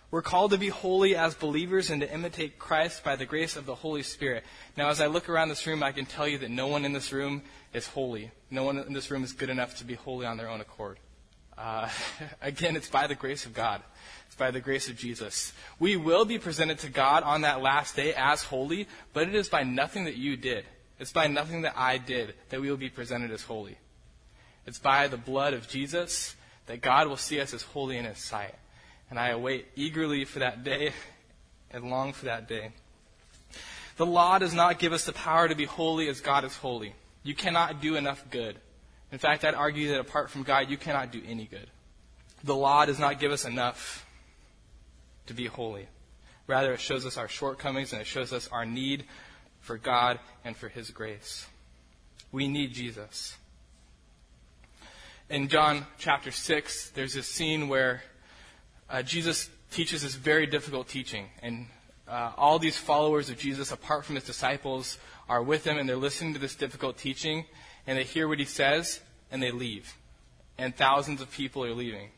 We're 0.09 0.23
called 0.23 0.51
to 0.51 0.57
be 0.57 0.69
holy 0.69 1.15
as 1.15 1.35
believers 1.35 1.91
and 1.91 2.01
to 2.01 2.11
imitate 2.11 2.57
Christ 2.57 3.03
by 3.03 3.15
the 3.15 3.27
grace 3.27 3.55
of 3.55 3.67
the 3.67 3.75
Holy 3.75 4.01
Spirit. 4.01 4.43
Now, 4.75 4.89
as 4.89 4.99
I 4.99 5.05
look 5.05 5.29
around 5.29 5.49
this 5.49 5.67
room, 5.67 5.83
I 5.83 5.91
can 5.91 6.07
tell 6.07 6.27
you 6.27 6.39
that 6.39 6.49
no 6.49 6.65
one 6.65 6.83
in 6.83 6.93
this 6.93 7.13
room 7.13 7.43
is 7.73 7.85
holy. 7.85 8.31
No 8.49 8.63
one 8.63 8.79
in 8.79 8.93
this 8.93 9.11
room 9.11 9.23
is 9.23 9.33
good 9.33 9.51
enough 9.51 9.77
to 9.77 9.83
be 9.83 9.93
holy 9.93 10.25
on 10.25 10.37
their 10.37 10.49
own 10.49 10.61
accord. 10.61 10.97
Uh, 11.55 11.87
again, 12.41 12.75
it's 12.75 12.89
by 12.89 13.05
the 13.05 13.13
grace 13.13 13.45
of 13.45 13.53
God. 13.53 13.83
It's 14.25 14.35
by 14.35 14.49
the 14.49 14.59
grace 14.59 14.89
of 14.89 14.97
Jesus. 14.97 15.53
We 15.77 15.95
will 15.95 16.25
be 16.25 16.39
presented 16.39 16.79
to 16.79 16.89
God 16.89 17.21
on 17.21 17.41
that 17.41 17.61
last 17.61 17.95
day 17.95 18.15
as 18.15 18.41
holy, 18.41 18.87
but 19.13 19.27
it 19.27 19.35
is 19.35 19.49
by 19.49 19.61
nothing 19.61 20.05
that 20.05 20.15
you 20.15 20.35
did. 20.35 20.65
It's 20.99 21.13
by 21.13 21.27
nothing 21.27 21.61
that 21.61 21.77
I 21.77 21.97
did 21.97 22.35
that 22.49 22.59
we 22.59 22.69
will 22.69 22.77
be 22.77 22.89
presented 22.89 23.31
as 23.31 23.41
holy. 23.41 23.77
It's 24.65 24.79
by 24.79 25.07
the 25.07 25.17
blood 25.17 25.53
of 25.53 25.67
Jesus 25.67 26.35
that 26.65 26.81
God 26.81 27.07
will 27.07 27.17
see 27.17 27.39
us 27.39 27.53
as 27.53 27.63
holy 27.63 27.97
in 27.97 28.05
His 28.05 28.19
sight. 28.19 28.53
And 29.09 29.17
I 29.17 29.29
await 29.29 29.67
eagerly 29.75 30.25
for 30.25 30.39
that 30.39 30.63
day 30.63 30.91
and 31.71 31.89
long 31.89 32.13
for 32.13 32.25
that 32.25 32.47
day. 32.47 32.71
The 33.97 34.05
law 34.05 34.37
does 34.37 34.53
not 34.53 34.79
give 34.79 34.93
us 34.93 35.05
the 35.05 35.13
power 35.13 35.47
to 35.47 35.55
be 35.55 35.65
holy 35.65 36.07
as 36.07 36.21
God 36.21 36.43
is 36.43 36.55
holy. 36.55 36.93
You 37.23 37.33
cannot 37.33 37.81
do 37.81 37.95
enough 37.95 38.23
good. 38.29 38.57
In 39.11 39.17
fact, 39.17 39.43
I'd 39.43 39.55
argue 39.55 39.89
that 39.89 39.99
apart 39.99 40.29
from 40.29 40.43
God, 40.43 40.69
you 40.69 40.77
cannot 40.77 41.11
do 41.11 41.21
any 41.27 41.45
good. 41.45 41.67
The 42.43 42.55
law 42.55 42.85
does 42.85 42.99
not 42.99 43.19
give 43.19 43.31
us 43.31 43.45
enough 43.45 44.05
to 45.27 45.33
be 45.33 45.47
holy. 45.47 45.87
Rather, 46.47 46.73
it 46.73 46.79
shows 46.79 47.05
us 47.05 47.17
our 47.17 47.27
shortcomings 47.27 47.91
and 47.91 48.01
it 48.01 48.05
shows 48.05 48.31
us 48.31 48.47
our 48.51 48.65
need 48.65 49.05
for 49.69 49.77
God 49.77 50.17
and 50.43 50.57
for 50.57 50.67
His 50.67 50.89
grace. 50.89 51.45
We 52.31 52.47
need 52.47 52.73
Jesus. 52.73 53.37
In 55.29 55.47
John 55.47 55.85
chapter 55.99 56.31
6, 56.31 56.89
there's 56.95 57.15
a 57.15 57.21
scene 57.21 57.67
where 57.69 58.01
uh, 58.89 59.03
Jesus 59.03 59.47
teaches 59.69 60.01
this 60.01 60.15
very 60.15 60.47
difficult 60.47 60.87
teaching. 60.87 61.27
And 61.43 61.67
uh, 62.07 62.31
all 62.35 62.57
these 62.57 62.79
followers 62.79 63.29
of 63.29 63.37
Jesus, 63.37 63.71
apart 63.71 64.05
from 64.05 64.15
his 64.15 64.23
disciples, 64.23 64.97
are 65.29 65.43
with 65.43 65.67
him 65.67 65.77
and 65.77 65.87
they're 65.87 65.97
listening 65.97 66.33
to 66.33 66.39
this 66.39 66.55
difficult 66.55 66.97
teaching 66.97 67.45
and 67.85 67.95
they 67.95 68.05
hear 68.05 68.27
what 68.27 68.39
he 68.39 68.45
says 68.45 68.99
and 69.31 69.39
they 69.39 69.51
leave. 69.51 69.95
And 70.57 70.75
thousands 70.75 71.21
of 71.21 71.29
people 71.29 71.63
are 71.63 71.75
leaving. 71.75 72.09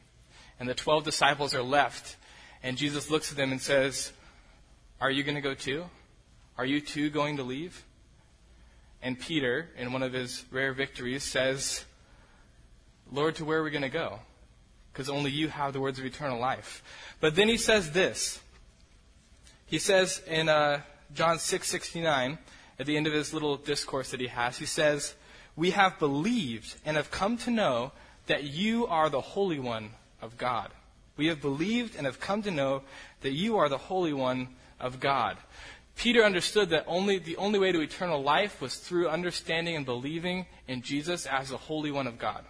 And 0.58 0.70
the 0.70 0.74
12 0.74 1.03
disciples 1.03 1.53
are 1.53 1.63
left. 1.63 2.15
And 2.63 2.77
Jesus 2.77 3.12
looks 3.12 3.29
at 3.29 3.36
them 3.36 3.51
and 3.51 3.62
says, 3.62 4.13
Are 5.01 5.12
you 5.12 5.24
going 5.24 5.36
to 5.36 5.41
go 5.41 5.53
too? 5.53 5.84
Are 6.58 6.65
you 6.65 6.81
too 6.81 7.10
going 7.10 7.38
to 7.38 7.43
leave? 7.43 7.84
And 9.01 9.20
Peter, 9.20 9.70
in 9.77 9.93
one 9.93 10.03
of 10.03 10.13
his 10.13 10.46
rare 10.51 10.74
victories, 10.74 11.24
says, 11.24 11.86
Lord, 13.12 13.36
to 13.36 13.46
where 13.46 13.60
are 13.60 13.63
we 13.63 13.72
going 13.72 13.81
to 13.81 13.89
go? 13.89 14.20
Because 14.93 15.10
only 15.10 15.31
you 15.31 15.48
have 15.50 15.74
the 15.74 15.79
words 15.79 16.00
of 16.00 16.05
eternal 16.05 16.39
life. 16.39 16.84
But 17.20 17.36
then 17.36 17.48
he 17.48 17.58
says 17.58 17.91
this. 17.91 18.39
He 19.65 19.79
says 19.79 20.22
in 20.27 20.50
uh, 20.50 20.81
John 21.13 21.38
6:69, 21.38 22.38
at 22.77 22.86
the 22.86 22.98
end 22.98 23.08
of 23.08 23.13
his 23.13 23.34
little 23.34 23.58
discourse 23.58 24.12
that 24.12 24.20
he 24.20 24.27
has, 24.27 24.58
he 24.58 24.65
says, 24.65 25.15
"We 25.55 25.72
have 25.72 25.98
believed 25.98 26.75
and 26.86 26.98
have 26.98 27.10
come 27.10 27.38
to 27.38 27.51
know 27.51 27.93
that 28.27 28.43
you 28.43 28.86
are 28.88 29.10
the 29.10 29.22
Holy 29.22 29.60
One 29.60 29.91
of 30.22 30.38
God. 30.38 30.72
We 31.15 31.27
have 31.27 31.41
believed 31.41 31.96
and 31.96 32.05
have 32.05 32.20
come 32.20 32.41
to 32.43 32.51
know 32.51 32.84
that 33.22 33.31
you 33.31 33.58
are 33.58 33.70
the 33.70 33.77
Holy 33.77 34.13
One 34.13 34.50
of 34.79 35.00
God." 35.00 35.38
Peter 35.95 36.24
understood 36.24 36.69
that 36.69 36.86
only 36.88 37.19
the 37.19 37.38
only 37.38 37.60
way 37.60 37.71
to 37.71 37.81
eternal 37.81 38.24
life 38.24 38.62
was 38.62 38.75
through 38.75 39.10
understanding 39.10 39.75
and 39.75 39.86
believing 39.86 40.45
in 40.67 40.81
Jesus 40.81 41.25
as 41.25 41.50
the 41.50 41.57
Holy 41.57 41.91
One 41.91 42.07
of 42.07 42.17
God. 42.17 42.43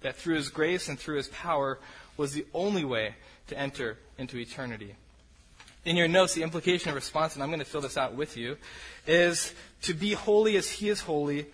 That 0.00 0.16
through 0.16 0.34
his 0.34 0.50
grace 0.50 0.88
and 0.88 0.98
through 0.98 1.16
his 1.16 1.28
power 1.28 1.78
was 2.16 2.32
the 2.32 2.46
only 2.52 2.84
way 2.84 3.14
to 3.46 3.58
enter 3.58 3.98
into 4.18 4.38
eternity. 4.38 4.96
In 5.84 5.96
your 5.96 6.08
notes, 6.08 6.34
the 6.34 6.42
implication 6.42 6.88
of 6.90 6.94
response, 6.94 7.34
and 7.34 7.42
I'm 7.42 7.50
going 7.50 7.58
to 7.58 7.64
fill 7.64 7.80
this 7.80 7.96
out 7.96 8.14
with 8.14 8.36
you, 8.36 8.56
is 9.06 9.54
to 9.82 9.94
be 9.94 10.12
holy 10.12 10.56
as 10.56 10.70
he 10.70 10.88
is 10.88 11.00
holy, 11.00 11.46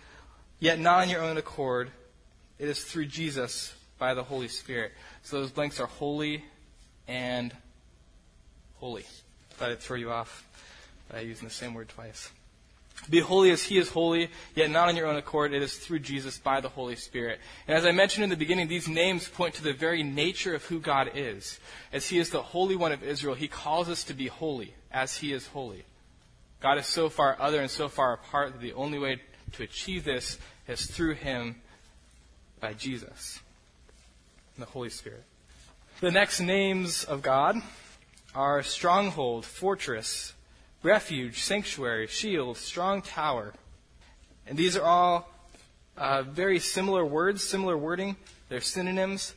yet 0.60 0.78
not 0.78 1.02
on 1.02 1.08
your 1.08 1.22
own 1.22 1.36
accord. 1.36 1.90
It 2.58 2.68
is 2.68 2.82
through 2.84 3.06
Jesus 3.06 3.74
by 3.98 4.14
the 4.14 4.22
Holy 4.22 4.48
Spirit. 4.48 4.92
So 5.22 5.40
those 5.40 5.50
blanks 5.50 5.80
are 5.80 5.86
holy 5.86 6.44
and 7.08 7.54
holy. 8.76 9.04
Thought 9.50 9.70
I'd 9.70 9.80
throw 9.80 9.96
you 9.96 10.10
off 10.10 10.46
by 11.10 11.20
using 11.20 11.48
the 11.48 11.54
same 11.54 11.74
word 11.74 11.88
twice. 11.88 12.30
Be 13.08 13.20
holy 13.20 13.50
as 13.50 13.62
he 13.62 13.78
is 13.78 13.88
holy, 13.88 14.30
yet 14.54 14.70
not 14.70 14.88
on 14.88 14.96
your 14.96 15.06
own 15.06 15.16
accord. 15.16 15.54
It 15.54 15.62
is 15.62 15.74
through 15.74 16.00
Jesus 16.00 16.38
by 16.38 16.60
the 16.60 16.68
Holy 16.68 16.96
Spirit. 16.96 17.40
And 17.66 17.76
as 17.76 17.86
I 17.86 17.92
mentioned 17.92 18.24
in 18.24 18.30
the 18.30 18.36
beginning, 18.36 18.68
these 18.68 18.88
names 18.88 19.28
point 19.28 19.54
to 19.54 19.62
the 19.62 19.72
very 19.72 20.02
nature 20.02 20.54
of 20.54 20.64
who 20.64 20.80
God 20.80 21.12
is. 21.14 21.58
As 21.92 22.08
he 22.08 22.18
is 22.18 22.30
the 22.30 22.42
Holy 22.42 22.76
One 22.76 22.92
of 22.92 23.02
Israel, 23.02 23.34
he 23.34 23.48
calls 23.48 23.88
us 23.88 24.04
to 24.04 24.14
be 24.14 24.26
holy 24.26 24.74
as 24.92 25.16
he 25.16 25.32
is 25.32 25.46
holy. 25.46 25.84
God 26.60 26.76
is 26.76 26.86
so 26.86 27.08
far 27.08 27.36
other 27.40 27.60
and 27.60 27.70
so 27.70 27.88
far 27.88 28.12
apart 28.12 28.52
that 28.52 28.60
the 28.60 28.74
only 28.74 28.98
way 28.98 29.22
to 29.52 29.62
achieve 29.62 30.04
this 30.04 30.38
is 30.68 30.84
through 30.84 31.14
him 31.14 31.62
by 32.60 32.74
Jesus 32.74 33.40
and 34.56 34.66
the 34.66 34.70
Holy 34.70 34.90
Spirit. 34.90 35.24
The 36.00 36.10
next 36.10 36.40
names 36.40 37.04
of 37.04 37.22
God 37.22 37.56
are 38.34 38.62
stronghold, 38.62 39.46
fortress, 39.46 40.34
refuge, 40.82 41.40
sanctuary, 41.40 42.06
shield, 42.06 42.56
strong 42.56 43.02
tower. 43.02 43.52
And 44.46 44.58
these 44.58 44.76
are 44.76 44.84
all 44.84 45.28
uh, 45.96 46.22
very 46.22 46.58
similar 46.58 47.04
words, 47.04 47.42
similar 47.42 47.76
wording. 47.76 48.16
They're 48.48 48.60
synonyms. 48.60 49.34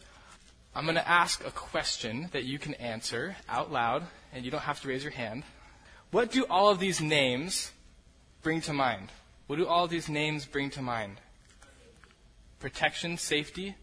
I'm 0.75 0.85
going 0.85 0.95
to 0.95 1.07
ask 1.07 1.45
a 1.45 1.51
question 1.51 2.29
that 2.31 2.45
you 2.45 2.57
can 2.57 2.73
answer 2.75 3.35
out 3.47 3.71
loud, 3.71 4.03
and 4.33 4.43
you 4.43 4.51
don't 4.51 4.61
have 4.61 4.81
to 4.81 4.87
raise 4.87 5.03
your 5.03 5.11
hand. 5.11 5.43
What 6.09 6.31
do 6.31 6.45
all 6.49 6.69
of 6.69 6.79
these 6.79 7.01
names 7.01 7.71
bring 8.41 8.61
to 8.61 8.73
mind? 8.73 9.09
What 9.47 9.57
do 9.57 9.67
all 9.67 9.83
of 9.83 9.89
these 9.89 10.09
names 10.09 10.45
bring 10.45 10.69
to 10.71 10.81
mind? 10.81 11.17
Protection, 12.59 13.17
safety, 13.17 13.75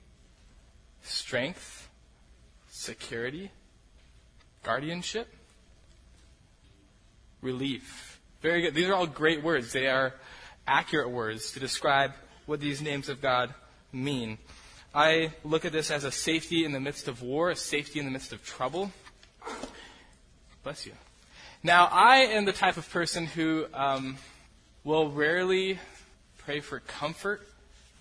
strength, 1.02 1.88
security, 2.70 3.50
guardianship? 4.62 5.28
Relief. 7.42 8.20
Very 8.40 8.62
good. 8.62 8.74
These 8.74 8.88
are 8.88 8.94
all 8.94 9.06
great 9.06 9.42
words. 9.42 9.72
They 9.72 9.86
are 9.86 10.14
accurate 10.66 11.10
words 11.10 11.52
to 11.52 11.60
describe 11.60 12.12
what 12.46 12.60
these 12.60 12.80
names 12.80 13.08
of 13.08 13.20
God 13.20 13.54
mean. 13.92 14.38
I 14.94 15.32
look 15.44 15.64
at 15.64 15.72
this 15.72 15.90
as 15.90 16.04
a 16.04 16.10
safety 16.10 16.64
in 16.64 16.72
the 16.72 16.80
midst 16.80 17.06
of 17.06 17.22
war, 17.22 17.50
a 17.50 17.56
safety 17.56 17.98
in 17.98 18.06
the 18.06 18.10
midst 18.10 18.32
of 18.32 18.44
trouble. 18.44 18.90
Bless 20.64 20.86
you. 20.86 20.92
Now, 21.62 21.88
I 21.92 22.18
am 22.18 22.44
the 22.44 22.52
type 22.52 22.76
of 22.76 22.90
person 22.90 23.26
who 23.26 23.66
um, 23.74 24.16
will 24.82 25.10
rarely 25.10 25.78
pray 26.38 26.60
for 26.60 26.80
comfort 26.80 27.46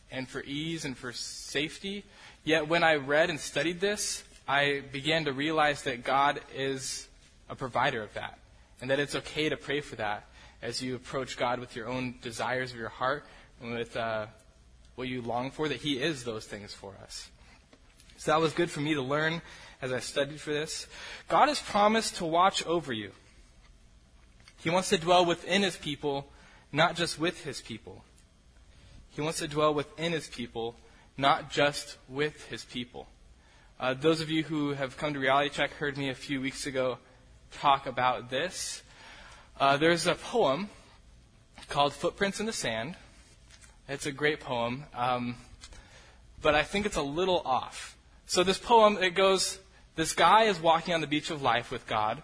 and 0.10 0.28
for 0.28 0.42
ease 0.44 0.86
and 0.86 0.98
for 0.98 1.12
safety. 1.12 2.06
Yet, 2.44 2.68
when 2.68 2.84
I 2.84 2.96
read 2.96 3.30
and 3.30 3.40
studied 3.40 3.80
this, 3.80 4.24
I 4.48 4.82
began 4.92 5.26
to 5.26 5.34
realize 5.34 5.84
that 5.84 6.04
God 6.04 6.40
is 6.56 7.08
a 7.50 7.56
provider 7.56 8.02
of 8.02 8.14
that 8.16 8.39
and 8.82 8.90
that 8.90 9.00
it's 9.00 9.16
okay 9.16 9.50
to 9.50 9.58
pray 9.58 9.82
for 9.82 9.96
that 9.98 10.26
as 10.62 10.82
you 10.82 10.96
approach 10.96 11.38
God 11.38 11.60
with 11.60 11.76
your 11.76 11.88
own 11.88 12.16
desires 12.22 12.72
of 12.72 12.78
your 12.78 12.90
heart 12.90 13.26
and 13.62 13.74
with 13.74 13.96
uh, 13.96 14.28
what 14.96 15.08
you 15.08 15.22
long 15.22 15.52
for, 15.52 15.70
that 15.70 15.82
He 15.82 16.02
is 16.02 16.24
those 16.24 16.46
things 16.46 16.74
for 16.74 16.94
us. 17.04 17.30
So 18.18 18.32
that 18.32 18.42
was 18.42 18.54
good 18.54 18.70
for 18.70 18.82
me 18.82 18.94
to 18.94 19.02
learn 19.02 19.42
as 19.82 19.94
I 19.94 20.00
studied 20.00 20.42
for 20.42 20.52
this. 20.52 20.88
God 21.30 21.48
has 21.48 21.60
promised 21.60 22.18
to 22.18 22.26
watch 22.26 22.66
over 22.66 22.92
you. 22.92 23.12
He 24.58 24.70
wants 24.70 24.90
to 24.90 24.98
dwell 24.98 25.26
within 25.26 25.62
His 25.62 25.78
people, 25.78 26.30
not 26.72 26.96
just 26.96 27.18
with 27.18 27.44
His 27.46 27.62
people. 27.62 28.04
He 29.12 29.22
wants 29.22 29.40
to 29.40 29.48
dwell 29.48 29.74
within 29.74 30.12
His 30.12 30.28
people, 30.28 30.76
not 31.18 31.50
just 31.50 31.98
with 32.10 32.46
His 32.50 32.66
people. 32.66 33.08
Uh, 33.80 33.94
those 33.94 34.20
of 34.20 34.30
you 34.30 34.44
who 34.44 34.74
have 34.74 34.98
come 34.98 35.14
to 35.14 35.20
Reality 35.20 35.50
Check 35.50 35.72
heard 35.72 35.98
me 35.98 36.10
a 36.10 36.16
few 36.16 36.42
weeks 36.42 36.66
ago 36.66 36.98
talk 37.52 37.88
about 37.88 38.30
this. 38.30 38.82
Uh, 39.60 39.78
there's 39.78 40.08
a 40.08 40.16
poem 40.16 40.70
called 41.68 41.94
Footprints 41.94 42.40
in 42.40 42.46
the 42.46 42.54
Sand. 42.54 42.96
It's 43.88 44.06
a 44.06 44.12
great 44.12 44.40
poem, 44.40 44.86
um, 44.96 45.36
but 46.42 46.56
I 46.56 46.64
think 46.64 46.86
it's 46.86 46.96
a 46.96 47.02
little 47.02 47.42
off. 47.46 47.98
So 48.28 48.44
this 48.44 48.60
poem, 48.60 48.98
it 49.02 49.16
goes, 49.16 49.60
this 49.96 50.14
guy 50.14 50.44
is 50.44 50.60
walking 50.62 50.94
on 50.94 51.02
the 51.02 51.08
beach 51.08 51.32
of 51.32 51.42
life 51.42 51.72
with 51.72 51.88
God, 51.88 52.22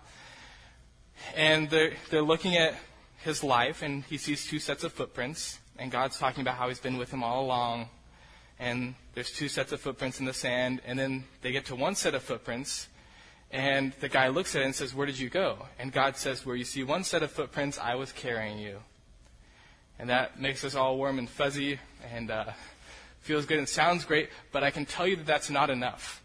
and 1.35 1.69
they're, 1.69 1.93
they're 2.11 2.21
looking 2.21 2.55
at 2.55 2.75
his 3.23 3.43
life, 3.43 3.81
and 3.81 4.03
he 4.03 4.17
sees 4.17 4.45
two 4.45 4.59
sets 4.59 4.83
of 4.83 4.93
footprints, 4.93 5.59
and 5.77 5.91
God's 5.91 6.19
talking 6.19 6.41
about 6.41 6.55
how 6.55 6.67
he's 6.67 6.79
been 6.79 6.97
with 6.97 7.11
him 7.11 7.23
all 7.23 7.43
along, 7.43 7.89
and 8.59 8.95
there's 9.15 9.31
two 9.31 9.49
sets 9.49 9.71
of 9.71 9.81
footprints 9.81 10.19
in 10.19 10.25
the 10.25 10.33
sand, 10.33 10.81
and 10.85 10.97
then 10.97 11.23
they 11.41 11.51
get 11.51 11.65
to 11.65 11.75
one 11.75 11.95
set 11.95 12.13
of 12.13 12.23
footprints, 12.23 12.87
and 13.55 13.93
the 14.01 14.09
guy 14.09 14.27
looks 14.27 14.53
at 14.53 14.63
it 14.63 14.65
and 14.65 14.75
says, 14.75 14.93
Where 14.93 15.05
did 15.05 15.17
you 15.17 15.29
go? 15.29 15.67
And 15.79 15.93
God 15.93 16.17
says, 16.17 16.45
Where 16.45 16.57
you 16.57 16.65
see 16.65 16.83
one 16.83 17.05
set 17.05 17.23
of 17.23 17.31
footprints, 17.31 17.79
I 17.79 17.95
was 17.95 18.11
carrying 18.11 18.59
you. 18.59 18.79
And 19.97 20.09
that 20.09 20.41
makes 20.41 20.65
us 20.65 20.75
all 20.75 20.97
warm 20.97 21.19
and 21.19 21.29
fuzzy 21.29 21.79
and 22.13 22.29
uh, 22.29 22.51
feels 23.21 23.45
good 23.45 23.57
and 23.57 23.69
sounds 23.69 24.03
great, 24.03 24.29
but 24.51 24.65
I 24.65 24.71
can 24.71 24.85
tell 24.85 25.07
you 25.07 25.15
that 25.15 25.25
that's 25.25 25.49
not 25.49 25.69
enough. 25.69 26.21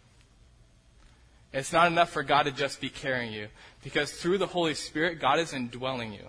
It's 1.53 1.73
not 1.73 1.87
enough 1.87 2.11
for 2.11 2.25
God 2.25 2.45
to 2.45 2.51
just 2.51 2.81
be 2.81 2.89
carrying 2.89 3.33
you, 3.33 3.47
because 3.85 4.11
through 4.11 4.39
the 4.39 4.49
Holy 4.49 4.75
Spirit, 4.75 5.21
God 5.21 5.39
is 5.39 5.53
indwelling 5.53 6.13
you. 6.13 6.27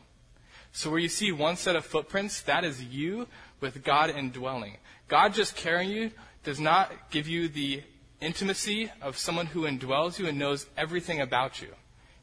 So 0.72 0.92
where 0.92 1.00
you 1.00 1.10
see 1.10 1.32
one 1.32 1.56
set 1.56 1.76
of 1.76 1.84
footprints, 1.84 2.42
that 2.44 2.64
is 2.64 2.84
you 2.84 3.28
with 3.60 3.84
God 3.84 4.12
indwelling. 4.12 4.78
God 5.08 5.34
just 5.34 5.56
carrying 5.56 5.90
you 5.90 6.12
does 6.44 6.60
not 6.60 6.92
give 7.10 7.28
you 7.28 7.48
the 7.48 7.82
intimacy 8.22 8.92
of 9.02 9.18
someone 9.18 9.48
who 9.48 9.64
indwells 9.64 10.20
you 10.20 10.28
and 10.28 10.40
knows 10.40 10.68
everything 10.78 11.20
about 11.20 11.62
you. 11.62 11.70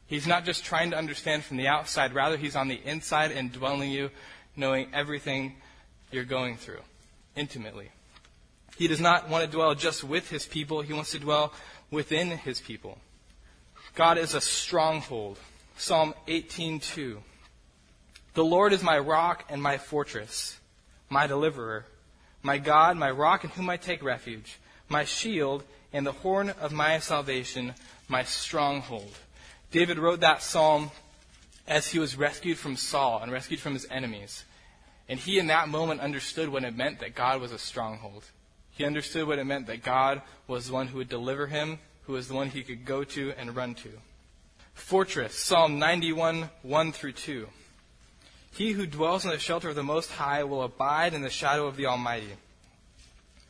He's 0.07 0.25
not 0.25 0.45
just 0.45 0.63
trying 0.65 0.91
to 0.91 0.97
understand 0.97 1.43
from 1.43 1.57
the 1.57 1.67
outside, 1.67 2.13
rather, 2.13 2.37
he's 2.37 2.55
on 2.55 2.67
the 2.67 2.81
inside 2.83 3.31
and 3.31 3.51
dwelling 3.51 3.91
you, 3.91 4.09
knowing 4.55 4.87
everything 4.93 5.55
you're 6.11 6.23
going 6.23 6.57
through 6.57 6.81
intimately. 7.35 7.89
He 8.75 8.87
does 8.87 8.99
not 8.99 9.29
want 9.29 9.45
to 9.45 9.51
dwell 9.51 9.75
just 9.75 10.03
with 10.03 10.29
his 10.29 10.45
people, 10.45 10.81
he 10.81 10.93
wants 10.93 11.11
to 11.11 11.19
dwell 11.19 11.53
within 11.91 12.29
his 12.29 12.59
people. 12.59 12.97
God 13.93 14.17
is 14.17 14.33
a 14.33 14.41
stronghold. 14.41 15.37
Psalm 15.77 16.13
18:2. 16.27 17.21
The 18.33 18.43
Lord 18.43 18.73
is 18.73 18.81
my 18.81 18.97
rock 18.97 19.45
and 19.49 19.61
my 19.61 19.77
fortress, 19.77 20.59
my 21.09 21.27
deliverer, 21.27 21.85
my 22.41 22.57
God, 22.57 22.95
my 22.97 23.11
rock 23.11 23.43
in 23.43 23.49
whom 23.51 23.69
I 23.69 23.77
take 23.77 24.01
refuge, 24.01 24.59
my 24.87 25.03
shield 25.03 25.63
and 25.93 26.05
the 26.05 26.11
horn 26.11 26.49
of 26.49 26.71
my 26.71 26.99
salvation, 26.99 27.73
my 28.07 28.23
stronghold. 28.23 29.13
David 29.71 29.99
wrote 29.99 30.21
that 30.21 30.41
psalm 30.41 30.91
as 31.67 31.87
he 31.87 31.99
was 31.99 32.17
rescued 32.17 32.57
from 32.57 32.75
Saul 32.75 33.21
and 33.21 33.31
rescued 33.31 33.59
from 33.59 33.73
his 33.73 33.87
enemies. 33.89 34.43
And 35.07 35.19
he, 35.19 35.39
in 35.39 35.47
that 35.47 35.69
moment, 35.69 36.01
understood 36.01 36.49
what 36.49 36.63
it 36.63 36.75
meant 36.75 36.99
that 36.99 37.15
God 37.15 37.41
was 37.41 37.51
a 37.51 37.57
stronghold. 37.57 38.23
He 38.71 38.85
understood 38.85 39.27
what 39.27 39.39
it 39.39 39.45
meant 39.45 39.67
that 39.67 39.83
God 39.83 40.21
was 40.47 40.67
the 40.67 40.73
one 40.73 40.87
who 40.87 40.97
would 40.97 41.09
deliver 41.09 41.47
him, 41.47 41.79
who 42.03 42.13
was 42.13 42.27
the 42.27 42.35
one 42.35 42.49
he 42.49 42.63
could 42.63 42.85
go 42.85 43.03
to 43.03 43.33
and 43.37 43.55
run 43.55 43.75
to. 43.75 43.89
Fortress, 44.73 45.35
Psalm 45.35 45.77
91, 45.77 46.49
1 46.61 46.91
through 46.91 47.11
2. 47.13 47.47
He 48.51 48.71
who 48.71 48.87
dwells 48.87 49.25
in 49.25 49.31
the 49.31 49.37
shelter 49.37 49.69
of 49.69 49.75
the 49.75 49.83
Most 49.83 50.11
High 50.11 50.43
will 50.43 50.63
abide 50.63 51.13
in 51.13 51.21
the 51.21 51.29
shadow 51.29 51.67
of 51.67 51.75
the 51.75 51.85
Almighty. 51.85 52.33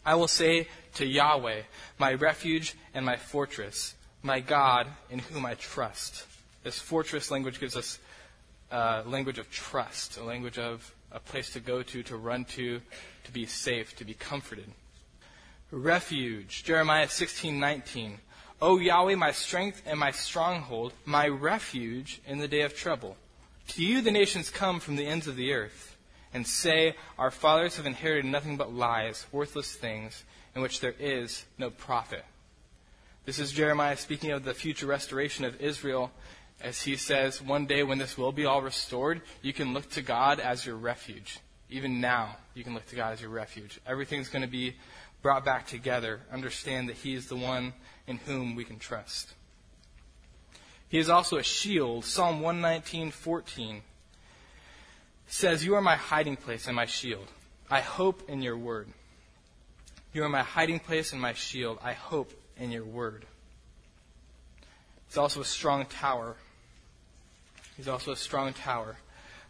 I 0.09 0.15
will 0.15 0.27
say 0.27 0.67
to 0.95 1.05
Yahweh, 1.05 1.61
my 1.99 2.15
refuge 2.15 2.73
and 2.95 3.05
my 3.05 3.15
fortress, 3.15 3.93
my 4.23 4.39
God 4.39 4.87
in 5.11 5.19
whom 5.19 5.45
I 5.45 5.53
trust. 5.53 6.25
This 6.63 6.79
fortress 6.79 7.29
language 7.29 7.59
gives 7.59 7.75
us 7.75 7.99
a 8.71 9.03
language 9.05 9.37
of 9.37 9.51
trust, 9.51 10.17
a 10.17 10.23
language 10.23 10.57
of 10.57 10.95
a 11.11 11.19
place 11.19 11.51
to 11.51 11.59
go 11.59 11.83
to, 11.83 12.01
to 12.01 12.17
run 12.17 12.45
to, 12.45 12.81
to 13.25 13.31
be 13.31 13.45
safe, 13.45 13.95
to 13.97 14.03
be 14.03 14.15
comforted. 14.15 14.71
Refuge, 15.69 16.63
Jeremiah 16.63 17.05
16:19. 17.05 18.17
O 18.63 18.79
Yahweh, 18.79 19.13
my 19.13 19.31
strength 19.31 19.83
and 19.85 19.99
my 19.99 20.09
stronghold, 20.09 20.91
my 21.05 21.27
refuge 21.27 22.19
in 22.25 22.39
the 22.39 22.47
day 22.47 22.61
of 22.61 22.75
trouble. 22.75 23.15
To 23.73 23.85
you 23.85 24.01
the 24.01 24.09
nations 24.09 24.49
come 24.49 24.79
from 24.79 24.95
the 24.95 25.05
ends 25.05 25.27
of 25.27 25.35
the 25.35 25.53
earth 25.53 25.88
and 26.33 26.45
say, 26.45 26.95
Our 27.17 27.31
fathers 27.31 27.77
have 27.77 27.85
inherited 27.85 28.25
nothing 28.25 28.57
but 28.57 28.73
lies, 28.73 29.25
worthless 29.31 29.73
things, 29.73 30.23
in 30.55 30.61
which 30.61 30.79
there 30.79 30.95
is 30.99 31.45
no 31.57 31.69
profit. 31.69 32.25
This 33.25 33.39
is 33.39 33.51
Jeremiah 33.51 33.97
speaking 33.97 34.31
of 34.31 34.43
the 34.43 34.53
future 34.53 34.87
restoration 34.87 35.45
of 35.45 35.61
Israel, 35.61 36.11
as 36.61 36.81
he 36.81 36.95
says, 36.95 37.41
One 37.41 37.65
day 37.65 37.83
when 37.83 37.97
this 37.97 38.17
will 38.17 38.31
be 38.31 38.45
all 38.45 38.61
restored, 38.61 39.21
you 39.41 39.53
can 39.53 39.73
look 39.73 39.89
to 39.91 40.01
God 40.01 40.39
as 40.39 40.65
your 40.65 40.75
refuge. 40.75 41.39
Even 41.69 42.01
now, 42.01 42.37
you 42.55 42.63
can 42.63 42.73
look 42.73 42.87
to 42.87 42.95
God 42.95 43.13
as 43.13 43.21
your 43.21 43.29
refuge. 43.29 43.79
Everything's 43.85 44.29
going 44.29 44.41
to 44.41 44.47
be 44.47 44.75
brought 45.21 45.45
back 45.45 45.67
together. 45.67 46.21
Understand 46.31 46.89
that 46.89 46.95
He 46.97 47.13
is 47.13 47.27
the 47.27 47.35
one 47.35 47.73
in 48.07 48.17
whom 48.17 48.55
we 48.55 48.63
can 48.63 48.79
trust. 48.79 49.33
He 50.89 50.97
is 50.97 51.09
also 51.09 51.37
a 51.37 51.43
shield. 51.43 52.05
Psalm 52.05 52.41
119:14 52.41 53.81
says, 55.29 55.63
"You 55.63 55.75
are 55.75 55.81
my 55.81 55.95
hiding 55.95 56.35
place 56.35 56.67
and 56.67 56.75
my 56.75 56.85
shield. 56.85 57.27
I 57.69 57.81
hope 57.81 58.29
in 58.29 58.41
your 58.41 58.57
word." 58.57 58.91
You 60.11 60.23
are 60.23 60.29
my 60.29 60.43
hiding 60.43 60.79
place 60.79 61.13
and 61.13 61.21
my 61.21 61.33
shield. 61.33 61.77
I 61.81 61.93
hope 61.93 62.33
in 62.57 62.71
your 62.71 62.83
word. 62.83 63.25
He's 65.07 65.17
also 65.17 65.41
a 65.41 65.45
strong 65.45 65.85
tower. 65.85 66.35
He's 67.77 67.87
also 67.87 68.11
a 68.11 68.15
strong 68.15 68.53
tower. 68.53 68.97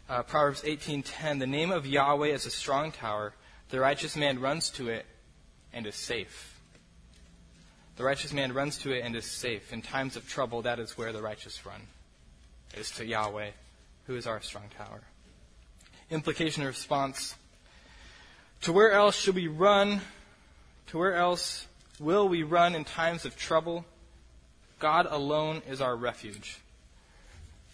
Uh, 0.08 0.22
Proverbs 0.22 0.62
18:10, 0.64 1.38
"The 1.38 1.46
name 1.46 1.72
of 1.72 1.86
Yahweh 1.86 2.28
is 2.28 2.44
a 2.44 2.50
strong 2.50 2.92
tower. 2.92 3.34
The 3.70 3.80
righteous 3.80 4.16
man 4.16 4.38
runs 4.38 4.68
to 4.70 4.88
it 4.88 5.06
and 5.72 5.86
is 5.86 5.96
safe." 5.96 6.60
The 7.96 8.04
righteous 8.04 8.32
man 8.32 8.52
runs 8.52 8.78
to 8.78 8.92
it 8.92 9.00
and 9.00 9.14
is 9.14 9.30
safe. 9.30 9.72
In 9.72 9.82
times 9.82 10.16
of 10.16 10.28
trouble, 10.28 10.62
that 10.62 10.78
is 10.78 10.96
where 10.96 11.12
the 11.12 11.22
righteous 11.22 11.64
run, 11.66 11.88
is 12.74 12.90
to 12.92 13.04
Yahweh, 13.04 13.50
who 14.06 14.16
is 14.16 14.26
our 14.26 14.40
strong 14.40 14.68
tower. 14.70 15.02
Implication 16.10 16.64
response 16.64 17.36
To 18.62 18.72
where 18.72 18.90
else 18.90 19.16
should 19.16 19.36
we 19.36 19.46
run? 19.46 20.00
To 20.88 20.98
where 20.98 21.14
else 21.14 21.68
will 22.00 22.28
we 22.28 22.42
run 22.42 22.74
in 22.74 22.84
times 22.84 23.24
of 23.24 23.36
trouble? 23.36 23.84
God 24.80 25.06
alone 25.08 25.62
is 25.68 25.80
our 25.80 25.94
refuge. 25.94 26.58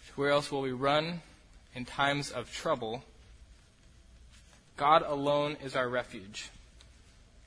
To 0.09 0.13
where 0.13 0.29
else 0.29 0.51
will 0.51 0.61
we 0.61 0.71
run 0.71 1.21
in 1.73 1.85
times 1.85 2.29
of 2.31 2.51
trouble? 2.53 3.03
God 4.75 5.01
alone 5.01 5.57
is 5.63 5.75
our 5.75 5.89
refuge. 5.89 6.49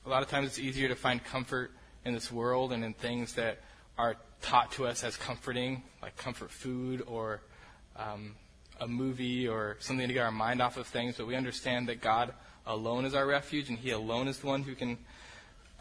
A 0.05 0.09
lot 0.09 0.23
of 0.23 0.29
times 0.29 0.47
it's 0.47 0.59
easier 0.59 0.89
to 0.89 0.95
find 0.95 1.23
comfort 1.23 1.71
in 2.03 2.13
this 2.13 2.31
world 2.31 2.73
and 2.73 2.83
in 2.83 2.93
things 2.93 3.35
that 3.35 3.59
are 3.97 4.17
taught 4.41 4.73
to 4.73 4.87
us 4.87 5.05
as 5.05 5.15
comforting, 5.15 5.83
like 6.01 6.17
comfort 6.17 6.51
food 6.51 7.03
or 7.07 7.39
um, 7.95 8.35
a 8.81 8.87
movie 8.87 9.47
or 9.47 9.77
something 9.79 10.07
to 10.07 10.13
get 10.13 10.23
our 10.23 10.31
mind 10.31 10.61
off 10.61 10.75
of 10.75 10.87
things. 10.87 11.15
But 11.17 11.27
we 11.27 11.35
understand 11.35 11.87
that 11.87 12.01
God 12.01 12.33
alone 12.65 13.05
is 13.05 13.13
our 13.13 13.25
refuge, 13.25 13.69
and 13.69 13.77
He 13.77 13.91
alone 13.91 14.27
is 14.27 14.39
the 14.39 14.47
one 14.47 14.63
who 14.63 14.75
can 14.75 14.97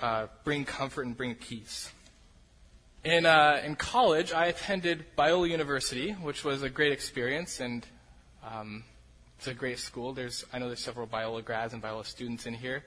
uh, 0.01 0.27
bring 0.45 0.65
comfort 0.65 1.07
and 1.07 1.17
bring 1.17 1.35
peace. 1.35 1.91
In, 3.03 3.25
uh, 3.25 3.63
in 3.65 3.77
college, 3.77 4.33
I 4.33 4.47
attended 4.47 5.05
Biola 5.17 5.49
University, 5.49 6.13
which 6.13 6.45
was 6.45 6.63
a 6.63 6.69
great 6.69 6.93
experience, 6.93 7.59
and 7.59 7.87
um, 8.47 8.85
it's 9.39 9.47
a 9.47 9.55
great 9.55 9.79
school. 9.79 10.13
There's, 10.13 10.45
I 10.53 10.59
know 10.59 10.67
there's 10.67 10.85
several 10.85 11.07
Biola 11.07 11.43
grads 11.43 11.73
and 11.73 11.83
Biola 11.83 12.05
students 12.05 12.45
in 12.45 12.53
here, 12.53 12.85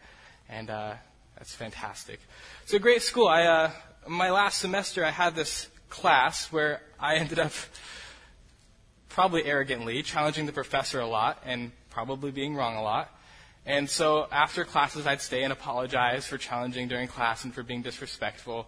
and 0.48 0.70
uh, 0.70 0.94
that's 1.36 1.56
fantastic. 1.56 2.20
It's 2.62 2.74
a 2.74 2.80
great 2.80 3.02
school. 3.02 3.28
I, 3.28 3.46
uh, 3.46 3.72
my 4.08 4.30
last 4.30 4.60
semester, 4.60 5.04
I 5.04 5.10
had 5.10 5.34
this 5.34 5.68
class 5.90 6.52
where 6.52 6.82
I 7.00 7.16
ended 7.18 7.40
up 7.40 7.54
probably 9.14 9.46
arrogantly 9.46 10.02
challenging 10.02 10.48
the 10.48 10.52
professor 10.52 11.00
a 11.00 11.06
lot 11.06 11.40
and 11.46 11.72
probably 11.92 12.32
being 12.32 12.56
wrong 12.56 12.76
a 12.76 12.82
lot. 12.82 13.12
And 13.64 13.88
so 13.88 14.28
after 14.32 14.66
classes, 14.66 15.06
I'd 15.06 15.22
stay 15.22 15.44
and 15.44 15.54
apologize 15.54 16.26
for 16.26 16.40
challenging 16.40 16.88
during 16.88 17.08
class 17.08 17.44
and 17.44 17.54
for 17.54 17.62
being 17.62 17.84
disrespectful. 17.84 18.68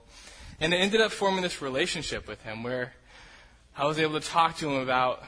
And 0.59 0.71
it 0.71 0.77
ended 0.77 1.01
up 1.01 1.11
forming 1.11 1.41
this 1.41 1.63
relationship 1.63 2.27
with 2.27 2.41
him 2.43 2.61
where 2.61 2.93
I 3.75 3.87
was 3.87 3.97
able 3.97 4.19
to 4.19 4.25
talk 4.25 4.57
to 4.57 4.69
him 4.69 4.81
about 4.81 5.23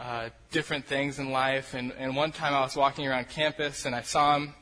uh, 0.00 0.30
different 0.50 0.86
things 0.86 1.18
in 1.18 1.30
life. 1.30 1.74
And, 1.74 1.92
and 1.98 2.16
one 2.16 2.32
time 2.32 2.54
I 2.54 2.60
was 2.60 2.74
walking 2.74 3.06
around 3.06 3.28
campus 3.28 3.84
and 3.84 3.94
I 3.94 4.00
saw 4.00 4.36
him 4.36 4.54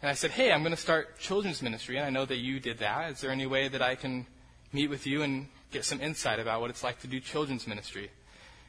and 0.00 0.08
I 0.08 0.14
said, 0.14 0.30
Hey, 0.30 0.52
I'm 0.52 0.62
going 0.62 0.74
to 0.74 0.80
start 0.80 1.18
children's 1.18 1.60
ministry, 1.60 1.96
and 1.96 2.06
I 2.06 2.10
know 2.10 2.24
that 2.24 2.38
you 2.38 2.60
did 2.60 2.78
that. 2.78 3.10
Is 3.10 3.20
there 3.20 3.32
any 3.32 3.46
way 3.46 3.66
that 3.66 3.82
I 3.82 3.96
can 3.96 4.26
meet 4.72 4.88
with 4.88 5.08
you 5.08 5.22
and 5.22 5.48
get 5.72 5.84
some 5.84 6.00
insight 6.00 6.38
about 6.38 6.60
what 6.60 6.70
it's 6.70 6.84
like 6.84 7.00
to 7.00 7.08
do 7.08 7.18
children's 7.18 7.66
ministry? 7.66 8.10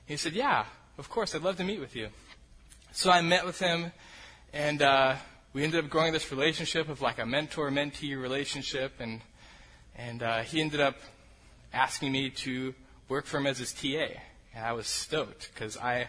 He 0.06 0.18
said, 0.18 0.34
Yeah, 0.34 0.66
of 0.98 1.10
course, 1.10 1.36
I'd 1.36 1.42
love 1.42 1.58
to 1.58 1.64
meet 1.64 1.80
with 1.80 1.96
you. 1.96 2.10
So 2.92 3.10
I 3.10 3.22
met 3.22 3.46
with 3.46 3.60
him, 3.60 3.92
and 4.54 4.82
uh, 4.82 5.16
we 5.54 5.64
ended 5.64 5.84
up 5.84 5.90
growing 5.90 6.14
this 6.14 6.32
relationship 6.32 6.90
of 6.90 7.02
like 7.02 7.20
a 7.20 7.26
mentor 7.26 7.70
mentee 7.72 8.20
relationship, 8.22 8.94
and, 9.00 9.22
and 9.96 10.22
uh, 10.22 10.40
he 10.42 10.60
ended 10.60 10.82
up 10.82 10.98
asking 11.74 12.12
me 12.12 12.30
to 12.30 12.74
work 13.08 13.26
for 13.26 13.38
him 13.38 13.48
as 13.48 13.60
his 13.60 13.74
TA. 13.74 14.20
And 14.54 14.66
I 14.66 14.74
was 14.74 14.88
stoked 14.88 15.52
because 15.54 15.78
I 15.78 16.08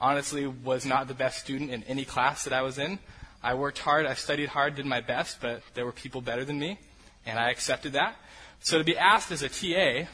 honestly 0.00 0.46
was 0.46 0.86
not 0.86 1.08
the 1.08 1.14
best 1.14 1.40
student 1.40 1.70
in 1.70 1.82
any 1.84 2.04
class 2.04 2.44
that 2.44 2.52
I 2.52 2.62
was 2.62 2.78
in. 2.78 2.98
I 3.42 3.54
worked 3.54 3.78
hard, 3.78 4.06
I 4.06 4.14
studied 4.14 4.50
hard, 4.50 4.76
did 4.76 4.86
my 4.86 5.00
best, 5.00 5.38
but 5.40 5.62
there 5.74 5.84
were 5.84 5.92
people 5.92 6.20
better 6.20 6.44
than 6.44 6.58
me, 6.58 6.78
and 7.26 7.38
I 7.38 7.50
accepted 7.50 7.94
that. 7.94 8.16
So 8.60 8.78
to 8.78 8.84
be 8.84 8.96
asked 8.96 9.32
as 9.32 9.42
a 9.42 9.48
TA 9.48 10.08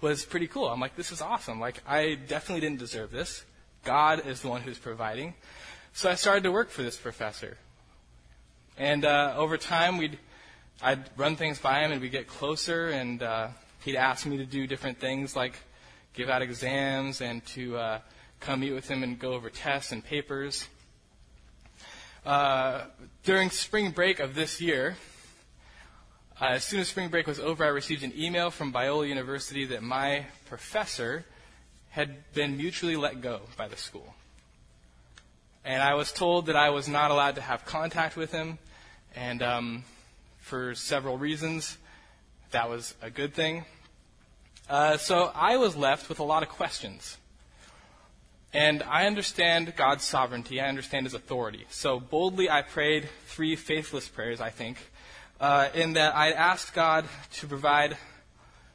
was 0.00 0.24
pretty 0.24 0.46
cool. 0.46 0.68
I'm 0.68 0.80
like, 0.80 0.96
this 0.96 1.12
is 1.12 1.20
awesome. 1.20 1.60
Like, 1.60 1.82
I 1.86 2.14
definitely 2.14 2.60
didn't 2.60 2.78
deserve 2.78 3.10
this. 3.10 3.44
God 3.84 4.26
is 4.26 4.42
the 4.42 4.48
one 4.48 4.62
who's 4.62 4.78
providing. 4.78 5.34
So 5.92 6.10
I 6.10 6.14
started 6.14 6.44
to 6.44 6.52
work 6.52 6.70
for 6.70 6.82
this 6.82 6.96
professor. 6.96 7.56
And 8.76 9.04
uh, 9.04 9.34
over 9.36 9.56
time, 9.56 9.98
we'd 9.98 10.18
I'd 10.80 11.10
run 11.16 11.34
things 11.34 11.58
by 11.58 11.80
him, 11.80 11.90
and 11.90 12.00
we'd 12.00 12.12
get 12.12 12.28
closer, 12.28 12.88
and 12.88 13.20
uh, 13.20 13.48
he'd 13.84 13.96
ask 13.96 14.24
me 14.26 14.36
to 14.36 14.44
do 14.46 14.68
different 14.68 15.00
things 15.00 15.34
like 15.34 15.54
give 16.14 16.28
out 16.28 16.40
exams 16.40 17.20
and 17.20 17.44
to 17.46 17.76
uh, 17.76 17.98
come 18.38 18.60
meet 18.60 18.72
with 18.72 18.86
him 18.88 19.02
and 19.02 19.18
go 19.18 19.32
over 19.32 19.50
tests 19.50 19.90
and 19.90 20.04
papers. 20.04 20.68
Uh, 22.24 22.84
during 23.24 23.50
spring 23.50 23.90
break 23.90 24.20
of 24.20 24.36
this 24.36 24.60
year, 24.60 24.96
uh, 26.40 26.46
as 26.46 26.64
soon 26.64 26.80
as 26.80 26.88
spring 26.88 27.08
break 27.08 27.26
was 27.26 27.40
over, 27.40 27.64
I 27.64 27.68
received 27.68 28.02
an 28.02 28.12
email 28.16 28.50
from 28.50 28.72
Biola 28.72 29.08
University 29.08 29.64
that 29.66 29.82
my 29.82 30.26
professor 30.46 31.24
had 31.90 32.32
been 32.32 32.56
mutually 32.56 32.96
let 32.96 33.20
go 33.20 33.40
by 33.56 33.66
the 33.66 33.76
school. 33.76 34.14
And 35.64 35.82
I 35.82 35.94
was 35.94 36.12
told 36.12 36.46
that 36.46 36.56
I 36.56 36.70
was 36.70 36.88
not 36.88 37.10
allowed 37.10 37.34
to 37.34 37.40
have 37.40 37.64
contact 37.64 38.16
with 38.16 38.30
him, 38.30 38.58
and 39.16 39.42
um, 39.42 39.84
for 40.38 40.74
several 40.74 41.18
reasons, 41.18 41.76
that 42.52 42.70
was 42.70 42.94
a 43.02 43.10
good 43.10 43.34
thing. 43.34 43.64
Uh, 44.68 44.96
so 44.96 45.32
I 45.34 45.56
was 45.56 45.76
left 45.76 46.08
with 46.08 46.20
a 46.20 46.24
lot 46.24 46.42
of 46.42 46.48
questions. 46.48 47.16
And 48.52 48.82
I 48.82 49.06
understand 49.06 49.74
God's 49.76 50.04
sovereignty. 50.04 50.60
I 50.60 50.68
understand 50.68 51.04
His 51.04 51.14
authority. 51.14 51.66
So 51.68 52.00
boldly 52.00 52.48
I 52.48 52.62
prayed 52.62 53.08
three 53.26 53.56
faithless 53.56 54.08
prayers, 54.08 54.40
I 54.40 54.50
think, 54.50 54.78
uh, 55.40 55.68
in 55.74 55.94
that 55.94 56.16
I 56.16 56.32
asked 56.32 56.74
God 56.74 57.04
to 57.34 57.46
provide 57.46 57.96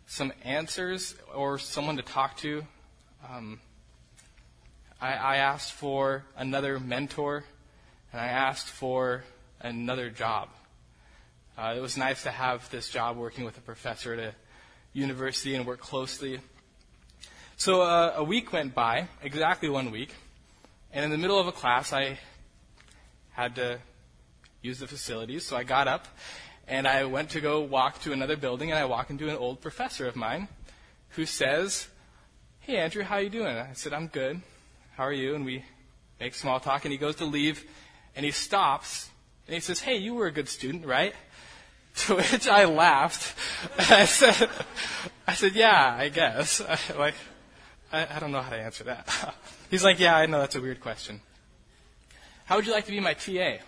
some 0.05 0.33
answers 0.43 1.15
or 1.33 1.57
someone 1.57 1.97
to 1.97 2.03
talk 2.03 2.37
to. 2.37 2.63
Um, 3.29 3.59
I, 5.01 5.13
I 5.13 5.35
asked 5.37 5.73
for 5.73 6.23
another 6.37 6.79
mentor, 6.79 7.43
and 8.11 8.21
I 8.21 8.27
asked 8.27 8.67
for 8.67 9.23
another 9.59 10.09
job. 10.09 10.49
Uh, 11.57 11.73
it 11.75 11.81
was 11.81 11.97
nice 11.97 12.23
to 12.23 12.31
have 12.31 12.69
this 12.69 12.89
job 12.89 13.17
working 13.17 13.45
with 13.45 13.57
a 13.57 13.61
professor 13.61 14.13
at 14.13 14.19
a 14.19 14.33
university 14.93 15.55
and 15.55 15.65
work 15.65 15.79
closely 15.79 16.39
so 17.55 17.81
uh, 17.81 18.13
a 18.17 18.23
week 18.23 18.51
went 18.51 18.73
by, 18.73 19.07
exactly 19.21 19.69
one 19.69 19.91
week, 19.91 20.13
and 20.91 21.05
in 21.05 21.11
the 21.11 21.17
middle 21.17 21.39
of 21.39 21.47
a 21.47 21.51
class, 21.51 21.93
I 21.93 22.19
had 23.31 23.55
to 23.55 23.79
use 24.61 24.79
the 24.79 24.87
facilities. 24.87 25.45
So 25.45 25.55
I 25.55 25.63
got 25.63 25.87
up 25.87 26.07
and 26.67 26.87
I 26.87 27.05
went 27.05 27.31
to 27.31 27.41
go 27.41 27.61
walk 27.61 28.01
to 28.01 28.13
another 28.13 28.35
building, 28.35 28.71
and 28.71 28.79
I 28.79 28.85
walk 28.85 29.09
into 29.09 29.29
an 29.29 29.35
old 29.35 29.61
professor 29.61 30.07
of 30.07 30.15
mine 30.15 30.47
who 31.09 31.25
says, 31.25 31.87
"Hey 32.61 32.77
Andrew, 32.77 33.03
how 33.03 33.17
you 33.17 33.29
doing?" 33.29 33.57
I 33.57 33.73
said, 33.73 33.93
"I'm 33.93 34.07
good. 34.07 34.41
How 34.95 35.03
are 35.03 35.13
you?" 35.13 35.35
And 35.35 35.45
we 35.45 35.65
make 36.19 36.35
small 36.35 36.59
talk, 36.59 36.85
and 36.85 36.91
he 36.91 36.97
goes 36.97 37.17
to 37.17 37.25
leave, 37.25 37.63
and 38.15 38.25
he 38.25 38.31
stops 38.31 39.09
and 39.47 39.53
he 39.53 39.59
says, 39.59 39.81
"Hey, 39.81 39.97
you 39.97 40.13
were 40.13 40.27
a 40.27 40.31
good 40.31 40.49
student, 40.49 40.85
right?" 40.85 41.13
To 42.07 42.15
which 42.15 42.47
I 42.47 42.65
laughed. 42.65 43.37
I 43.77 44.05
said, 44.05 44.49
"I 45.27 45.35
said, 45.35 45.53
yeah, 45.53 45.95
I 45.95 46.09
guess." 46.09 46.59
like 46.97 47.13
I, 47.93 48.07
I 48.15 48.19
don't 48.19 48.31
know 48.31 48.41
how 48.41 48.49
to 48.49 48.57
answer 48.57 48.83
that. 48.85 49.35
He's 49.69 49.83
like, 49.83 49.99
Yeah, 49.99 50.15
I 50.15 50.25
know 50.25 50.39
that's 50.39 50.55
a 50.55 50.61
weird 50.61 50.81
question. 50.81 51.21
How 52.45 52.55
would 52.55 52.65
you 52.65 52.73
like 52.73 52.85
to 52.85 52.91
be 52.91 52.99
my 52.99 53.13
TA? 53.13 53.63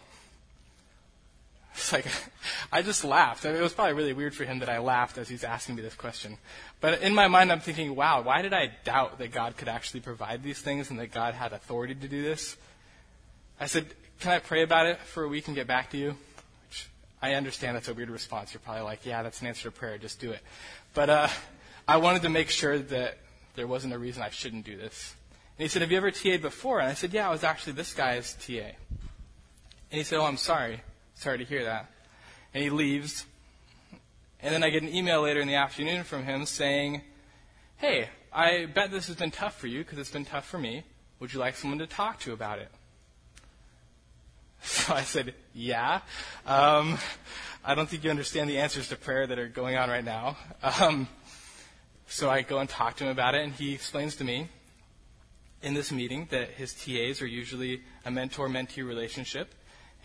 It's 1.76 1.92
like, 1.92 2.08
I 2.72 2.82
just 2.82 3.04
laughed. 3.04 3.46
It 3.46 3.62
was 3.62 3.74
probably 3.74 3.94
really 3.94 4.14
weird 4.14 4.34
for 4.34 4.46
him 4.46 4.60
that 4.60 4.70
I 4.70 4.80
laughed 4.80 5.18
as 5.18 5.28
he's 5.28 5.44
asking 5.44 5.76
me 5.76 5.82
this 5.82 5.94
question. 5.94 6.38
But 6.80 7.02
in 7.02 7.14
my 7.14 7.28
mind, 7.28 7.52
I'm 7.52 7.60
thinking, 7.60 7.96
wow, 7.96 8.22
why 8.22 8.42
did 8.42 8.54
I 8.54 8.72
doubt 8.84 9.20
that 9.20 9.32
God 9.32 9.58
could 9.58 9.68
actually 9.68 10.00
provide 10.00 10.42
these 10.42 10.60
things 10.60 10.90
and 10.90 11.00
that 11.00 11.12
God 11.12 11.34
had 11.34 11.54
authority 11.54 11.96
to 11.96 12.08
do 12.08 12.24
this? 12.24 12.56
I 13.60 13.68
said, 13.68 13.86
can 14.20 14.32
I 14.32 14.40
pray 14.40 14.64
about 14.64 14.88
it 14.88 15.00
for 15.00 15.24
a 15.24 15.28
week 15.28 15.48
and 15.48 15.56
get 15.56 15.68
back 15.68 15.92
to 15.92 15.98
you? 15.98 16.16
Which 16.70 16.90
I 17.22 17.34
understand 17.34 17.76
that's 17.76 17.90
a 17.90 17.94
weird 17.94 18.10
response. 18.10 18.54
You're 18.54 18.62
probably 18.62 18.84
like, 18.84 19.06
yeah, 19.06 19.24
that's 19.24 19.42
an 19.42 19.48
answer 19.48 19.70
to 19.70 19.72
prayer. 19.72 19.98
Just 19.98 20.20
do 20.20 20.32
it. 20.32 20.40
But 20.94 21.10
uh, 21.10 21.28
I 21.88 21.98
wanted 21.98 22.22
to 22.24 22.30
make 22.30 22.50
sure 22.50 22.80
that 22.80 23.18
there 23.56 23.68
wasn't 23.68 23.94
a 23.94 24.00
reason 24.00 24.24
I 24.24 24.30
shouldn't 24.30 24.66
do 24.66 24.78
this. 24.78 25.14
And 25.58 25.64
he 25.64 25.70
said, 25.70 25.82
have 25.82 25.92
you 25.92 25.98
ever 25.98 26.12
TA'd 26.12 26.42
before? 26.42 26.80
And 26.80 26.90
I 26.90 26.94
said, 26.94 27.14
yeah, 27.14 27.28
I 27.28 27.32
was 27.32 27.44
actually 27.44 27.74
this 27.74 27.94
guy's 27.94 28.34
TA. 28.36 28.72
And 29.92 30.00
he 30.00 30.04
said, 30.04 30.20
oh, 30.20 30.26
I'm 30.26 30.38
sorry. 30.38 30.82
Sorry 31.16 31.38
to 31.38 31.46
hear 31.46 31.64
that. 31.66 31.90
And 32.54 32.64
he 32.64 32.70
leaves. 32.70 33.26
And 34.42 34.54
then 34.54 34.64
I 34.64 34.70
get 34.70 34.84
an 34.84 34.94
email 34.94 35.22
later 35.22 35.40
in 35.40 35.48
the 35.48 35.56
afternoon 35.56 36.04
from 36.04 36.24
him 36.24 36.46
saying, 36.46 37.02
Hey, 37.78 38.10
I 38.32 38.66
bet 38.66 38.92
this 38.92 39.08
has 39.08 39.16
been 39.16 39.32
tough 39.32 39.60
for 39.60 39.68
you 39.68 39.80
because 39.80 39.98
it's 39.98 40.12
been 40.12 40.26
tough 40.26 40.46
for 40.46 40.58
me. 40.58 40.84
Would 41.20 41.34
you 41.34 41.40
like 41.40 41.56
someone 41.56 41.80
to 41.80 41.88
talk 41.88 42.20
to 42.22 42.34
about 42.34 42.60
it? 42.60 42.70
So 44.62 44.94
I 44.94 45.04
said, 45.04 45.34
Yeah. 45.54 46.02
Um, 46.46 46.98
I 47.64 47.76
don't 47.76 47.90
think 47.90 48.04
you 48.04 48.10
understand 48.10 48.50
the 48.50 48.60
answers 48.60 48.90
to 48.90 48.96
prayer 48.96 49.26
that 49.26 49.40
are 49.40 49.48
going 49.48 49.76
on 49.76 49.90
right 49.90 50.04
now. 50.04 50.38
Um, 50.82 51.08
so 52.08 52.30
I 52.30 52.42
go 52.42 52.60
and 52.60 52.70
talk 52.70 52.98
to 52.98 53.06
him 53.06 53.10
about 53.10 53.36
it, 53.36 53.44
and 53.44 53.54
he 53.54 53.74
explains 53.74 54.16
to 54.18 54.24
me 54.24 54.50
in 55.62 55.74
this 55.74 55.92
meeting 55.92 56.28
that 56.30 56.52
his 56.52 56.74
TAs 56.74 57.22
are 57.22 57.28
usually 57.28 57.82
a 58.06 58.12
mentor 58.12 58.48
mentee 58.48 58.86
relationship, 58.86 59.54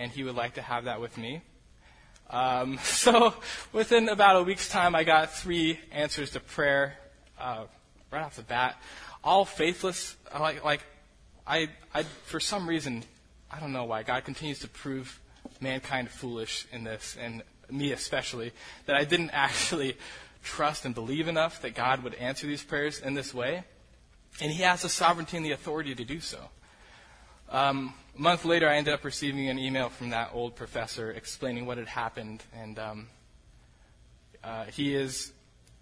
and 0.01 0.11
he 0.11 0.25
would 0.25 0.35
like 0.35 0.55
to 0.55 0.63
have 0.63 0.85
that 0.85 1.01
with 1.01 1.17
me. 1.19 1.43
Um, 2.31 2.79
so 2.83 3.35
within 3.73 4.09
about 4.09 4.37
a 4.37 4.43
week's 4.43 4.69
time, 4.69 4.95
I 4.95 5.05
got 5.05 5.33
three 5.33 5.79
answers 5.93 6.31
to 6.31 6.41
prayer 6.41 6.97
uh, 7.39 7.65
right 8.11 8.23
off 8.23 8.37
the 8.37 8.43
bat, 8.43 8.81
all 9.23 9.45
faithless. 9.45 10.17
Like, 10.37 10.65
like 10.65 10.81
I, 11.47 11.69
I, 11.95 12.05
for 12.25 12.41
some 12.41 12.67
reason, 12.67 13.05
I 13.51 13.61
don't 13.61 13.73
know 13.73 13.85
why 13.85 14.03
God 14.03 14.25
continues 14.25 14.61
to 14.61 14.69
prove 14.69 15.21
mankind 15.61 16.11
foolish 16.11 16.67
in 16.73 16.83
this, 16.85 17.17
and 17.21 17.43
me 17.71 17.93
especially, 17.93 18.53
that 18.87 18.97
I 18.97 19.05
didn't 19.05 19.31
actually 19.35 19.99
trust 20.43 20.87
and 20.87 20.95
believe 20.95 21.29
enough 21.29 21.61
that 21.61 21.75
God 21.75 22.03
would 22.03 22.15
answer 22.15 22.47
these 22.47 22.65
prayers 22.65 23.01
in 23.01 23.13
this 23.13 23.35
way, 23.35 23.65
and 24.41 24.51
He 24.51 24.63
has 24.63 24.81
the 24.81 24.89
sovereignty 24.89 25.37
and 25.37 25.45
the 25.45 25.53
authority 25.53 25.95
to 25.95 26.05
do 26.05 26.21
so. 26.21 26.49
Um, 27.51 27.95
a 28.17 28.21
month 28.21 28.45
later, 28.45 28.69
I 28.69 28.77
ended 28.77 28.95
up 28.95 29.05
receiving 29.05 29.49
an 29.49 29.59
email 29.59 29.89
from 29.89 30.11
that 30.11 30.31
old 30.33 30.55
professor 30.55 31.11
explaining 31.11 31.67
what 31.67 31.79
had 31.79 31.89
happened, 31.89 32.45
and 32.55 32.79
um, 32.79 33.09
uh, 34.45 34.67
he 34.67 34.95
is 34.95 35.33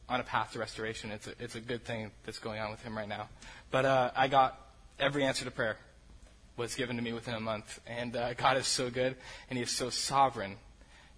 on 0.09 0.21
a 0.21 0.23
path 0.23 0.53
to 0.53 0.59
restoration. 0.59 1.11
It's 1.11 1.27
a, 1.27 1.33
it's 1.39 1.55
a 1.57 1.61
good 1.61 1.85
thing 1.85 2.11
that's 2.25 2.39
going 2.39 2.59
on 2.59 2.71
with 2.71 2.83
him 2.83 2.97
right 2.97 3.09
now. 3.09 3.29
But 3.71 3.85
uh, 3.85 4.11
I 4.17 4.29
got 4.29 4.59
every 4.99 5.25
answer 5.25 5.45
to 5.45 5.51
prayer 5.51 5.77
was 6.57 6.75
given 6.75 6.97
to 6.97 7.03
me 7.03 7.13
within 7.13 7.35
a 7.35 7.41
month, 7.41 7.81
and 7.87 8.17
uh, 8.17 8.33
God 8.35 8.57
is 8.57 8.67
so 8.67 8.91
good, 8.91 9.15
and 9.49 9.57
He 9.57 9.63
is 9.63 9.71
so 9.71 9.91
sovereign. 9.91 10.57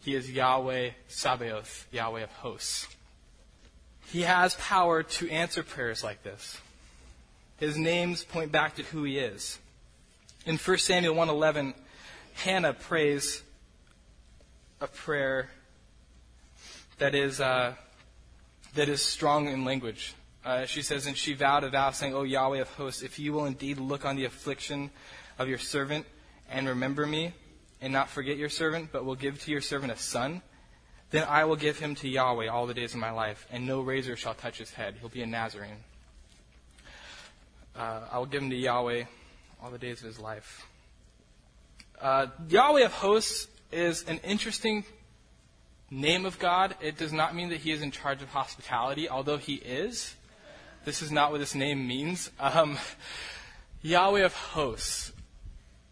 He 0.00 0.14
is 0.14 0.30
Yahweh 0.30 0.90
Sabaoth, 1.08 1.86
Yahweh 1.92 2.22
of 2.22 2.30
hosts. 2.30 2.88
He 4.06 4.22
has 4.22 4.54
power 4.56 5.02
to 5.02 5.30
answer 5.30 5.62
prayers 5.62 6.02
like 6.02 6.22
this. 6.24 6.58
His 7.58 7.76
names 7.78 8.24
point 8.24 8.50
back 8.50 8.74
to 8.76 8.82
who 8.82 9.04
He 9.04 9.18
is. 9.18 9.58
In 10.46 10.56
1 10.56 10.78
Samuel 10.78 11.14
1:11, 11.14 11.74
Hannah 12.32 12.72
prays 12.72 13.42
a 14.80 14.86
prayer 14.86 15.50
that 16.96 17.14
is 17.14 17.42
uh, 17.42 17.74
that 18.74 18.88
is 18.88 19.02
strong 19.02 19.48
in 19.48 19.66
language. 19.66 20.14
Uh, 20.42 20.64
she 20.64 20.80
says, 20.80 21.06
and 21.06 21.14
she 21.14 21.34
vowed 21.34 21.62
a 21.64 21.68
vow, 21.68 21.90
saying, 21.90 22.14
"O 22.14 22.22
Yahweh 22.22 22.60
of 22.60 22.70
hosts, 22.70 23.02
if 23.02 23.18
you 23.18 23.34
will 23.34 23.44
indeed 23.44 23.78
look 23.78 24.06
on 24.06 24.16
the 24.16 24.24
affliction 24.24 24.90
of 25.38 25.46
your 25.46 25.58
servant 25.58 26.06
and 26.48 26.66
remember 26.66 27.04
me, 27.04 27.34
and 27.82 27.92
not 27.92 28.08
forget 28.08 28.38
your 28.38 28.48
servant, 28.48 28.90
but 28.92 29.04
will 29.04 29.16
give 29.16 29.42
to 29.42 29.50
your 29.50 29.60
servant 29.60 29.92
a 29.92 29.96
son, 29.98 30.40
then 31.10 31.24
I 31.28 31.44
will 31.44 31.56
give 31.56 31.78
him 31.78 31.94
to 31.96 32.08
Yahweh 32.08 32.48
all 32.48 32.66
the 32.66 32.74
days 32.74 32.94
of 32.94 33.00
my 33.00 33.10
life, 33.10 33.46
and 33.52 33.66
no 33.66 33.82
razor 33.82 34.16
shall 34.16 34.34
touch 34.34 34.56
his 34.56 34.72
head. 34.72 34.96
He'll 35.00 35.10
be 35.10 35.20
a 35.20 35.26
Nazarene. 35.26 35.84
Uh, 37.76 38.00
I 38.10 38.18
will 38.18 38.26
give 38.26 38.42
him 38.42 38.50
to 38.50 38.56
Yahweh 38.56 39.04
all 39.62 39.70
the 39.70 39.78
days 39.78 40.00
of 40.00 40.06
his 40.06 40.18
life. 40.18 40.66
Uh, 42.00 42.26
Yahweh 42.48 42.84
of 42.84 42.92
hosts 42.92 43.46
is 43.72 44.04
an 44.08 44.18
interesting 44.24 44.84
name 45.90 46.24
of 46.24 46.38
God. 46.38 46.74
It 46.80 46.96
does 46.96 47.12
not 47.12 47.34
mean 47.34 47.50
that 47.50 47.58
he 47.58 47.72
is 47.72 47.82
in 47.82 47.90
charge 47.90 48.22
of 48.22 48.30
hospitality, 48.30 49.08
although 49.08 49.36
he 49.36 49.54
is. 49.54 50.14
This 50.84 51.02
is 51.02 51.12
not 51.12 51.30
what 51.30 51.38
this 51.38 51.54
name 51.54 51.86
means. 51.86 52.30
Um, 52.40 52.78
Yahweh 53.82 54.24
of 54.24 54.34
hosts. 54.34 55.12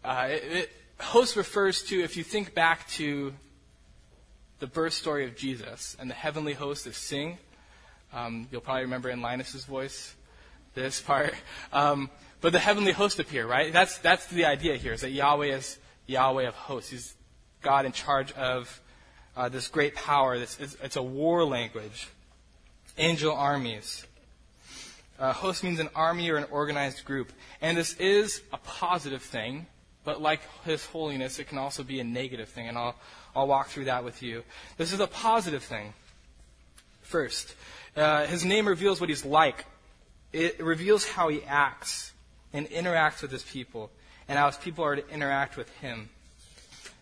Uh, 0.03 0.27
it, 0.29 0.43
it, 0.43 0.71
host 0.99 1.35
refers 1.35 1.83
to, 1.83 2.01
if 2.01 2.17
you 2.17 2.23
think 2.23 2.53
back 2.53 2.87
to 2.89 3.33
the 4.59 4.67
birth 4.67 4.93
story 4.93 5.25
of 5.25 5.35
Jesus 5.35 5.95
and 5.99 6.09
the 6.09 6.15
heavenly 6.15 6.53
host 6.53 6.87
of 6.87 6.95
sing, 6.95 7.37
um, 8.13 8.47
you'll 8.51 8.61
probably 8.61 8.83
remember 8.83 9.09
in 9.09 9.21
Linus's 9.21 9.65
voice 9.65 10.15
this 10.73 11.01
part. 11.01 11.33
Um, 11.71 12.09
but 12.41 12.53
the 12.53 12.59
heavenly 12.59 12.91
host 12.91 13.19
appear, 13.19 13.45
right? 13.45 13.71
That's, 13.73 13.97
that's 13.97 14.25
the 14.27 14.45
idea 14.45 14.75
here, 14.77 14.93
is 14.93 15.01
that 15.01 15.11
Yahweh 15.11 15.47
is 15.47 15.77
Yahweh 16.07 16.47
of 16.47 16.55
hosts. 16.55 16.89
He's 16.89 17.15
God 17.61 17.85
in 17.85 17.91
charge 17.91 18.31
of 18.33 18.81
uh, 19.35 19.49
this 19.49 19.67
great 19.67 19.95
power. 19.95 20.39
This, 20.39 20.59
it's, 20.59 20.77
it's, 20.81 20.95
a 20.95 21.03
war 21.03 21.43
language. 21.43 22.07
Angel 22.97 23.33
armies. 23.33 24.05
Uh, 25.19 25.33
host 25.33 25.63
means 25.63 25.79
an 25.79 25.89
army 25.95 26.29
or 26.29 26.37
an 26.37 26.45
organized 26.49 27.03
group. 27.05 27.31
And 27.61 27.77
this 27.77 27.93
is 27.95 28.41
a 28.53 28.57
positive 28.57 29.21
thing, 29.21 29.67
but 30.05 30.21
like 30.21 30.41
His 30.63 30.85
holiness, 30.85 31.39
it 31.39 31.47
can 31.47 31.57
also 31.57 31.83
be 31.83 31.99
a 31.99 32.03
negative 32.03 32.49
thing. 32.49 32.67
And 32.67 32.77
I'll, 32.77 32.95
I'll 33.35 33.47
walk 33.47 33.67
through 33.67 33.85
that 33.85 34.03
with 34.03 34.23
you. 34.23 34.43
This 34.77 34.93
is 34.93 34.99
a 34.99 35.07
positive 35.07 35.63
thing. 35.63 35.93
First, 37.01 37.53
uh, 37.97 38.25
His 38.25 38.45
name 38.45 38.67
reveals 38.67 39.01
what 39.01 39.09
He's 39.09 39.25
like, 39.25 39.65
it 40.31 40.63
reveals 40.63 41.05
how 41.05 41.27
He 41.27 41.43
acts 41.43 42.13
and 42.53 42.69
interacts 42.69 43.21
with 43.21 43.31
his 43.31 43.43
people, 43.43 43.91
and 44.27 44.37
how 44.37 44.47
his 44.47 44.57
people 44.57 44.83
are 44.83 44.95
to 44.95 45.09
interact 45.09 45.57
with 45.57 45.69
him. 45.77 46.09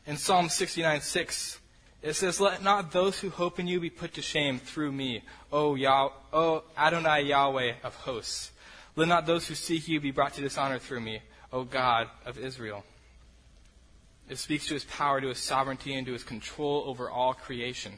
In 0.05 0.17
Psalm 0.17 0.49
69 0.49 1.01
6, 1.01 1.59
it 2.01 2.13
says, 2.13 2.39
Let 2.39 2.63
not 2.63 2.91
those 2.91 3.19
who 3.19 3.29
hope 3.29 3.59
in 3.59 3.67
you 3.67 3.79
be 3.79 3.89
put 3.89 4.13
to 4.13 4.21
shame 4.21 4.59
through 4.59 4.91
me, 4.91 5.23
O, 5.51 5.75
Yah- 5.75 6.11
o 6.31 6.63
Adonai 6.77 7.23
Yahweh 7.23 7.73
of 7.83 7.95
hosts. 7.95 8.51
Let 8.95 9.07
not 9.07 9.25
those 9.25 9.47
who 9.47 9.55
seek 9.55 9.87
you 9.87 9.99
be 9.99 10.11
brought 10.11 10.33
to 10.35 10.41
dishonor 10.41 10.79
through 10.79 11.01
me, 11.01 11.21
O 11.51 11.63
God 11.63 12.09
of 12.25 12.37
Israel. 12.37 12.83
It 14.29 14.37
speaks 14.37 14.67
to 14.67 14.73
his 14.73 14.85
power, 14.85 15.21
to 15.21 15.29
his 15.29 15.37
sovereignty, 15.37 15.93
and 15.93 16.05
to 16.07 16.13
his 16.13 16.23
control 16.23 16.83
over 16.87 17.09
all 17.09 17.33
creation. 17.33 17.93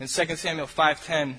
In 0.00 0.08
2 0.08 0.36
Samuel 0.36 0.66
5:10, 0.66 1.38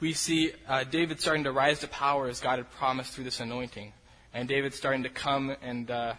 we 0.00 0.12
see 0.12 0.52
uh, 0.68 0.84
David 0.84 1.20
starting 1.20 1.44
to 1.44 1.52
rise 1.52 1.80
to 1.80 1.88
power 1.88 2.28
as 2.28 2.40
God 2.40 2.58
had 2.58 2.70
promised 2.72 3.14
through 3.14 3.24
this 3.24 3.40
anointing. 3.40 3.92
And 4.32 4.48
David 4.48 4.74
starting 4.74 5.02
to 5.02 5.08
come 5.08 5.56
and 5.62 5.90
uh, 5.90 6.14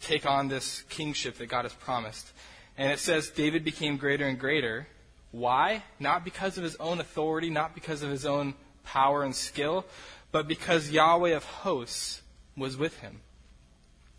take 0.00 0.26
on 0.26 0.48
this 0.48 0.82
kingship 0.82 1.38
that 1.38 1.46
God 1.46 1.64
has 1.64 1.72
promised. 1.72 2.32
And 2.76 2.92
it 2.92 2.98
says 2.98 3.30
David 3.30 3.64
became 3.64 3.96
greater 3.96 4.26
and 4.26 4.38
greater. 4.38 4.86
Why? 5.32 5.82
Not 5.98 6.24
because 6.24 6.56
of 6.58 6.64
his 6.64 6.76
own 6.76 7.00
authority, 7.00 7.50
not 7.50 7.74
because 7.74 8.02
of 8.02 8.10
his 8.10 8.24
own 8.24 8.54
power 8.84 9.24
and 9.24 9.34
skill, 9.34 9.84
but 10.30 10.46
because 10.46 10.90
Yahweh 10.90 11.30
of 11.30 11.44
hosts 11.44 12.22
was 12.56 12.76
with 12.76 12.98
him. 13.00 13.20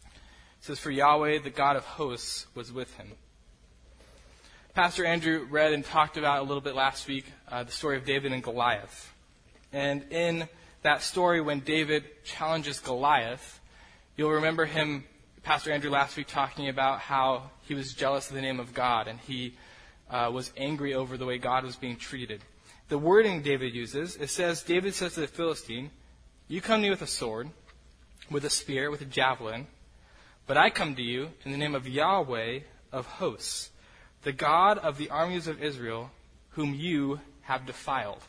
It 0.05 0.11
says, 0.65 0.79
For 0.79 0.91
Yahweh, 0.91 1.39
the 1.39 1.49
God 1.49 1.77
of 1.77 1.85
hosts, 1.85 2.47
was 2.55 2.73
with 2.73 2.93
him. 2.95 3.11
Pastor 4.75 5.05
Andrew 5.05 5.47
read 5.49 5.71
and 5.71 5.85
talked 5.85 6.17
about 6.17 6.39
a 6.39 6.43
little 6.43 6.59
bit 6.59 6.75
last 6.75 7.07
week 7.07 7.23
uh, 7.49 7.63
the 7.63 7.71
story 7.71 7.95
of 7.95 8.03
David 8.03 8.33
and 8.33 8.43
Goliath. 8.43 9.13
And 9.71 10.03
in 10.11 10.49
that 10.81 11.01
story, 11.01 11.39
when 11.39 11.61
David 11.61 12.03
challenges 12.25 12.81
Goliath, 12.81 13.61
you'll 14.17 14.33
remember 14.33 14.65
him, 14.65 15.05
Pastor 15.43 15.71
Andrew, 15.71 15.89
last 15.89 16.17
week 16.17 16.27
talking 16.27 16.67
about 16.67 16.99
how 16.99 17.51
he 17.61 17.73
was 17.73 17.93
jealous 17.93 18.27
of 18.27 18.35
the 18.35 18.41
name 18.41 18.59
of 18.59 18.73
God 18.73 19.07
and 19.07 19.17
he 19.21 19.55
uh, 20.09 20.29
was 20.33 20.51
angry 20.57 20.93
over 20.93 21.15
the 21.15 21.25
way 21.25 21.37
God 21.37 21.63
was 21.63 21.77
being 21.77 21.95
treated. 21.95 22.41
The 22.89 22.97
wording 22.97 23.43
David 23.43 23.73
uses, 23.73 24.17
it 24.17 24.29
says, 24.29 24.61
David 24.61 24.93
says 24.93 25.13
to 25.13 25.21
the 25.21 25.27
Philistine, 25.27 25.89
You 26.49 26.59
come 26.59 26.81
to 26.81 26.83
me 26.83 26.89
with 26.89 27.01
a 27.01 27.07
sword, 27.07 27.49
with 28.29 28.43
a 28.43 28.49
spear, 28.49 28.91
with 28.91 28.99
a 28.99 29.05
javelin, 29.05 29.67
but 30.47 30.57
I 30.57 30.69
come 30.69 30.95
to 30.95 31.01
you 31.01 31.29
in 31.45 31.53
the 31.53 31.57
name 31.57 31.75
of 31.75 31.87
Yahweh 31.87 32.59
of 32.91 33.05
hosts 33.05 33.69
the 34.25 34.33
God 34.33 34.79
of 34.79 34.97
the 34.97 35.11
armies 35.11 35.47
of 35.47 35.61
Israel, 35.61 36.09
whom 36.49 36.73
you 36.73 37.19
have 37.43 37.67
defiled. 37.67 38.23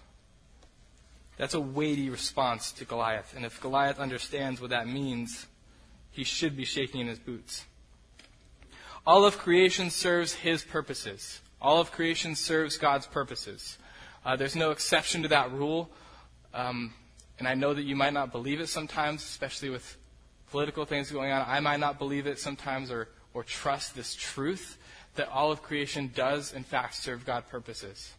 That's 1.38 1.54
a 1.54 1.60
weighty 1.60 2.10
response 2.10 2.70
to 2.72 2.84
Goliath. 2.84 3.32
And 3.34 3.46
if 3.46 3.62
Goliath 3.62 3.98
understands 3.98 4.60
what 4.60 4.70
that 4.70 4.86
means, 4.86 5.46
he 6.10 6.22
should 6.22 6.54
be 6.54 6.66
shaking 6.66 7.00
in 7.00 7.06
his 7.06 7.18
boots. 7.18 7.64
All 9.06 9.24
of 9.24 9.38
creation 9.38 9.88
serves 9.88 10.34
His 10.34 10.64
purposes. 10.64 11.40
All 11.62 11.80
of 11.80 11.92
creation 11.92 12.34
serves 12.34 12.76
God's 12.76 13.06
purposes. 13.06 13.78
Uh, 14.24 14.36
there's 14.36 14.56
no 14.56 14.72
exception 14.72 15.22
to 15.22 15.28
that 15.28 15.50
rule. 15.52 15.88
Um, 16.52 16.92
and 17.38 17.48
I 17.48 17.54
know 17.54 17.72
that 17.72 17.84
you 17.84 17.96
might 17.96 18.12
not 18.12 18.32
believe 18.32 18.60
it 18.60 18.68
sometimes, 18.68 19.22
especially 19.22 19.70
with 19.70 19.96
political 20.50 20.84
things 20.84 21.10
going 21.10 21.32
on. 21.32 21.44
I 21.48 21.60
might 21.60 21.80
not 21.80 21.98
believe 21.98 22.26
it 22.26 22.38
sometimes 22.38 22.90
or, 22.90 23.08
or 23.32 23.44
trust 23.44 23.94
this 23.94 24.14
truth 24.14 24.76
that 25.16 25.28
all 25.28 25.52
of 25.52 25.62
creation 25.62 26.10
does, 26.14 26.52
in 26.52 26.64
fact, 26.64 26.94
serve 26.94 27.24
God 27.24 27.48
purposes. 27.48 28.14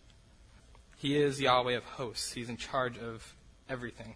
He 0.98 1.18
is 1.18 1.40
Yahweh 1.40 1.74
of 1.74 1.84
hosts, 1.84 2.34
He's 2.34 2.50
in 2.50 2.58
charge 2.58 2.98
of 2.98 3.36
everything. 3.70 4.16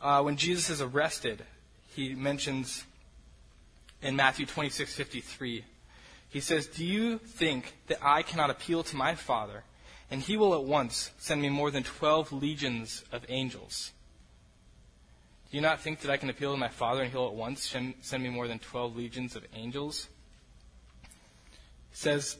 Uh, 0.00 0.22
when 0.22 0.36
Jesus 0.36 0.68
is 0.68 0.82
arrested, 0.82 1.44
he 1.94 2.14
mentions 2.14 2.84
in 4.02 4.16
Matthew 4.16 4.44
26:53, 4.44 5.64
he 6.28 6.40
says, 6.40 6.66
"Do 6.66 6.84
you 6.84 7.18
think 7.18 7.74
that 7.86 8.04
I 8.04 8.22
cannot 8.22 8.50
appeal 8.50 8.82
to 8.84 8.96
my 8.96 9.14
Father, 9.14 9.64
and 10.10 10.20
he 10.20 10.36
will 10.36 10.54
at 10.54 10.64
once 10.64 11.10
send 11.18 11.40
me 11.40 11.48
more 11.48 11.70
than 11.70 11.84
12 11.84 12.32
legions 12.32 13.04
of 13.12 13.24
angels?" 13.28 13.92
Do 15.50 15.56
you 15.56 15.62
not 15.62 15.80
think 15.80 16.00
that 16.00 16.10
I 16.10 16.16
can 16.16 16.28
appeal 16.28 16.52
to 16.52 16.58
my 16.58 16.68
Father, 16.68 17.02
and 17.02 17.12
he'll 17.12 17.28
at 17.28 17.34
once 17.34 17.74
send 18.02 18.22
me 18.22 18.28
more 18.28 18.48
than 18.48 18.58
12 18.58 18.96
legions 18.96 19.36
of 19.36 19.46
angels? 19.54 20.08
Says, 21.94 22.36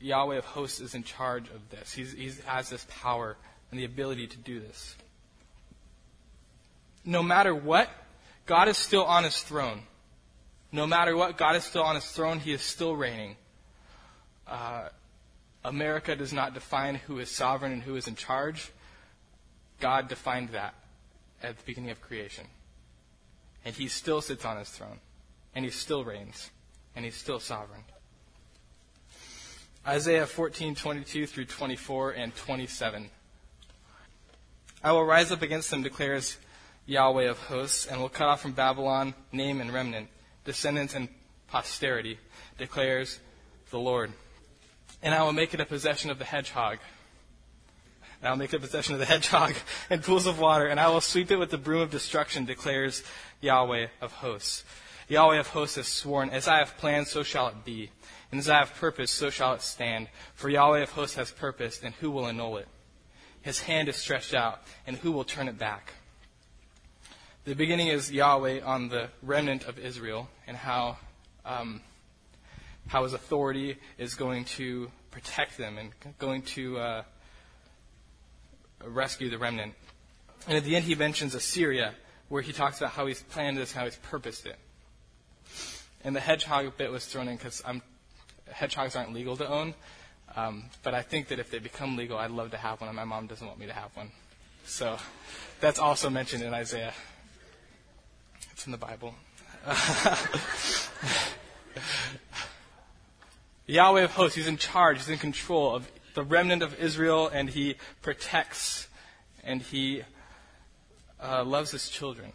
Yahweh 0.00 0.36
of 0.36 0.44
hosts 0.44 0.80
is 0.80 0.94
in 0.94 1.02
charge 1.02 1.48
of 1.50 1.68
this. 1.68 1.92
He's, 1.92 2.12
he 2.12 2.32
has 2.46 2.70
this 2.70 2.86
power 2.88 3.36
and 3.70 3.78
the 3.78 3.84
ability 3.84 4.28
to 4.28 4.36
do 4.38 4.60
this. 4.60 4.96
No 7.04 7.24
matter 7.24 7.54
what, 7.54 7.90
God 8.46 8.68
is 8.68 8.78
still 8.78 9.04
on 9.04 9.24
his 9.24 9.42
throne. 9.42 9.82
No 10.70 10.86
matter 10.86 11.16
what, 11.16 11.36
God 11.36 11.56
is 11.56 11.64
still 11.64 11.82
on 11.82 11.96
his 11.96 12.06
throne. 12.06 12.38
He 12.38 12.52
is 12.52 12.62
still 12.62 12.94
reigning. 12.94 13.34
Uh, 14.46 14.90
America 15.64 16.14
does 16.14 16.32
not 16.32 16.54
define 16.54 16.94
who 16.94 17.18
is 17.18 17.28
sovereign 17.28 17.72
and 17.72 17.82
who 17.82 17.96
is 17.96 18.06
in 18.06 18.14
charge. 18.14 18.70
God 19.80 20.08
defined 20.08 20.50
that 20.50 20.74
at 21.42 21.58
the 21.58 21.64
beginning 21.64 21.90
of 21.90 22.00
creation. 22.00 22.46
And 23.64 23.74
he 23.74 23.88
still 23.88 24.20
sits 24.20 24.44
on 24.44 24.56
his 24.56 24.68
throne. 24.68 25.00
And 25.52 25.64
he 25.64 25.72
still 25.72 26.04
reigns. 26.04 26.50
And 26.94 27.04
he's 27.04 27.16
still 27.16 27.40
sovereign. 27.40 27.82
Isaiah 29.86 30.26
14:22 30.26 31.28
through 31.28 31.44
24 31.44 32.10
and 32.10 32.34
27. 32.34 33.08
I 34.82 34.90
will 34.90 35.04
rise 35.04 35.30
up 35.30 35.42
against 35.42 35.70
them, 35.70 35.84
declares 35.84 36.38
Yahweh 36.86 37.30
of 37.30 37.38
hosts, 37.38 37.86
and 37.86 38.00
will 38.00 38.08
cut 38.08 38.26
off 38.26 38.40
from 38.40 38.50
Babylon 38.50 39.14
name 39.30 39.60
and 39.60 39.72
remnant, 39.72 40.08
descendants 40.44 40.94
and 40.94 41.08
posterity, 41.46 42.18
declares 42.58 43.20
the 43.70 43.78
Lord. 43.78 44.12
And 45.02 45.14
I 45.14 45.22
will 45.22 45.32
make 45.32 45.54
it 45.54 45.60
a 45.60 45.66
possession 45.66 46.10
of 46.10 46.18
the 46.18 46.24
hedgehog. 46.24 46.78
And 48.20 48.26
I 48.26 48.30
will 48.30 48.38
make 48.38 48.52
it 48.52 48.56
a 48.56 48.60
possession 48.60 48.94
of 48.94 48.98
the 48.98 49.06
hedgehog 49.14 49.54
and 49.88 50.02
pools 50.02 50.26
of 50.26 50.40
water, 50.40 50.66
and 50.66 50.80
I 50.80 50.88
will 50.88 51.00
sweep 51.00 51.30
it 51.30 51.36
with 51.36 51.50
the 51.50 51.58
broom 51.58 51.82
of 51.82 51.92
destruction, 51.92 52.44
declares 52.44 53.04
Yahweh 53.40 53.86
of 54.00 54.10
hosts. 54.10 54.64
Yahweh 55.08 55.38
of 55.38 55.46
hosts 55.46 55.76
has 55.76 55.86
sworn, 55.86 56.30
As 56.30 56.48
I 56.48 56.58
have 56.58 56.76
planned, 56.76 57.06
so 57.06 57.22
shall 57.22 57.46
it 57.46 57.64
be. 57.64 57.90
And 58.30 58.40
as 58.40 58.48
I 58.48 58.58
have 58.58 58.74
purposed, 58.74 59.14
so 59.14 59.30
shall 59.30 59.54
it 59.54 59.62
stand. 59.62 60.08
For 60.34 60.48
Yahweh 60.48 60.82
of 60.82 60.90
hosts 60.90 61.16
has 61.16 61.30
purposed, 61.30 61.84
and 61.84 61.94
who 61.94 62.10
will 62.10 62.26
annul 62.26 62.56
it? 62.56 62.68
His 63.42 63.60
hand 63.60 63.88
is 63.88 63.96
stretched 63.96 64.34
out, 64.34 64.62
and 64.86 64.96
who 64.96 65.12
will 65.12 65.24
turn 65.24 65.48
it 65.48 65.58
back? 65.58 65.92
The 67.44 67.54
beginning 67.54 67.86
is 67.88 68.10
Yahweh 68.10 68.62
on 68.62 68.88
the 68.88 69.08
remnant 69.22 69.64
of 69.64 69.78
Israel, 69.78 70.28
and 70.48 70.56
how, 70.56 70.98
um, 71.44 71.80
how 72.88 73.04
his 73.04 73.12
authority 73.12 73.76
is 73.98 74.14
going 74.14 74.46
to 74.56 74.90
protect 75.12 75.56
them 75.56 75.78
and 75.78 75.92
going 76.18 76.42
to 76.42 76.78
uh, 76.78 77.02
rescue 78.84 79.30
the 79.30 79.38
remnant. 79.38 79.74
And 80.48 80.56
at 80.56 80.64
the 80.64 80.74
end, 80.74 80.84
he 80.84 80.96
mentions 80.96 81.34
Assyria, 81.34 81.94
where 82.28 82.42
he 82.42 82.52
talks 82.52 82.78
about 82.78 82.90
how 82.90 83.06
he's 83.06 83.22
planned 83.22 83.56
this, 83.56 83.72
how 83.72 83.84
he's 83.84 83.96
purposed 83.96 84.46
it. 84.46 84.56
And 86.02 86.14
the 86.14 86.20
hedgehog 86.20 86.76
bit 86.76 86.90
was 86.90 87.06
thrown 87.06 87.28
in 87.28 87.36
because 87.36 87.62
I'm 87.64 87.82
hedgehogs 88.50 88.96
aren't 88.96 89.12
legal 89.12 89.36
to 89.36 89.48
own. 89.48 89.74
Um, 90.34 90.64
but 90.82 90.94
I 90.94 91.02
think 91.02 91.28
that 91.28 91.38
if 91.38 91.50
they 91.50 91.58
become 91.58 91.96
legal, 91.96 92.18
I'd 92.18 92.30
love 92.30 92.50
to 92.50 92.56
have 92.56 92.80
one, 92.80 92.88
and 92.88 92.96
my 92.96 93.04
mom 93.04 93.26
doesn't 93.26 93.46
want 93.46 93.58
me 93.58 93.66
to 93.66 93.72
have 93.72 93.90
one. 93.94 94.10
So 94.66 94.98
that's 95.60 95.78
also 95.78 96.10
mentioned 96.10 96.42
in 96.42 96.52
Isaiah. 96.52 96.92
It's 98.52 98.66
in 98.66 98.72
the 98.72 98.78
Bible. 98.78 99.14
Yahweh 103.66 104.02
of 104.02 104.12
hosts, 104.12 104.36
he's 104.36 104.46
in 104.46 104.58
charge, 104.58 104.98
he's 104.98 105.08
in 105.08 105.18
control 105.18 105.74
of 105.74 105.90
the 106.14 106.22
remnant 106.22 106.62
of 106.62 106.78
Israel, 106.78 107.28
and 107.28 107.50
he 107.50 107.76
protects 108.02 108.88
and 109.42 109.62
he 109.62 110.02
uh, 111.22 111.44
loves 111.44 111.70
his 111.70 111.88
children. 111.88 112.32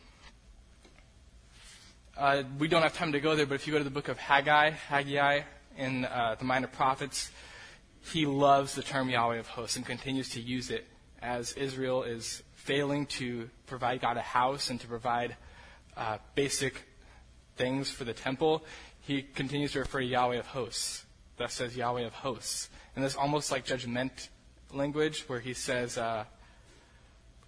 Uh, 2.17 2.43
we 2.59 2.67
don't 2.67 2.81
have 2.81 2.95
time 2.95 3.11
to 3.13 3.19
go 3.19 3.35
there, 3.35 3.45
but 3.45 3.55
if 3.55 3.67
you 3.67 3.73
go 3.73 3.79
to 3.79 3.83
the 3.83 3.89
book 3.89 4.07
of 4.07 4.17
Haggai, 4.17 4.71
Haggai, 4.71 5.41
in 5.81 6.05
uh, 6.05 6.35
the 6.37 6.45
Minor 6.45 6.67
Prophets, 6.67 7.31
he 8.03 8.25
loves 8.25 8.75
the 8.75 8.83
term 8.83 9.09
Yahweh 9.09 9.37
of 9.37 9.47
hosts 9.47 9.75
and 9.75 9.85
continues 9.85 10.29
to 10.29 10.39
use 10.39 10.69
it 10.69 10.85
as 11.21 11.53
Israel 11.53 12.03
is 12.03 12.43
failing 12.53 13.07
to 13.07 13.49
provide 13.65 13.99
God 14.01 14.17
a 14.17 14.21
house 14.21 14.69
and 14.69 14.79
to 14.81 14.87
provide 14.87 15.35
uh, 15.97 16.17
basic 16.35 16.83
things 17.57 17.89
for 17.89 18.03
the 18.03 18.13
temple. 18.13 18.63
He 19.01 19.23
continues 19.23 19.71
to 19.73 19.79
refer 19.79 19.99
to 19.99 20.05
Yahweh 20.05 20.37
of 20.37 20.45
hosts. 20.45 21.05
Thus 21.37 21.53
says 21.53 21.75
Yahweh 21.75 22.01
of 22.01 22.13
hosts. 22.13 22.69
And 22.95 23.03
there's 23.03 23.15
almost 23.15 23.51
like 23.51 23.65
judgment 23.65 24.29
language 24.71 25.23
where 25.27 25.39
he 25.39 25.55
says, 25.55 25.97
uh, 25.97 26.25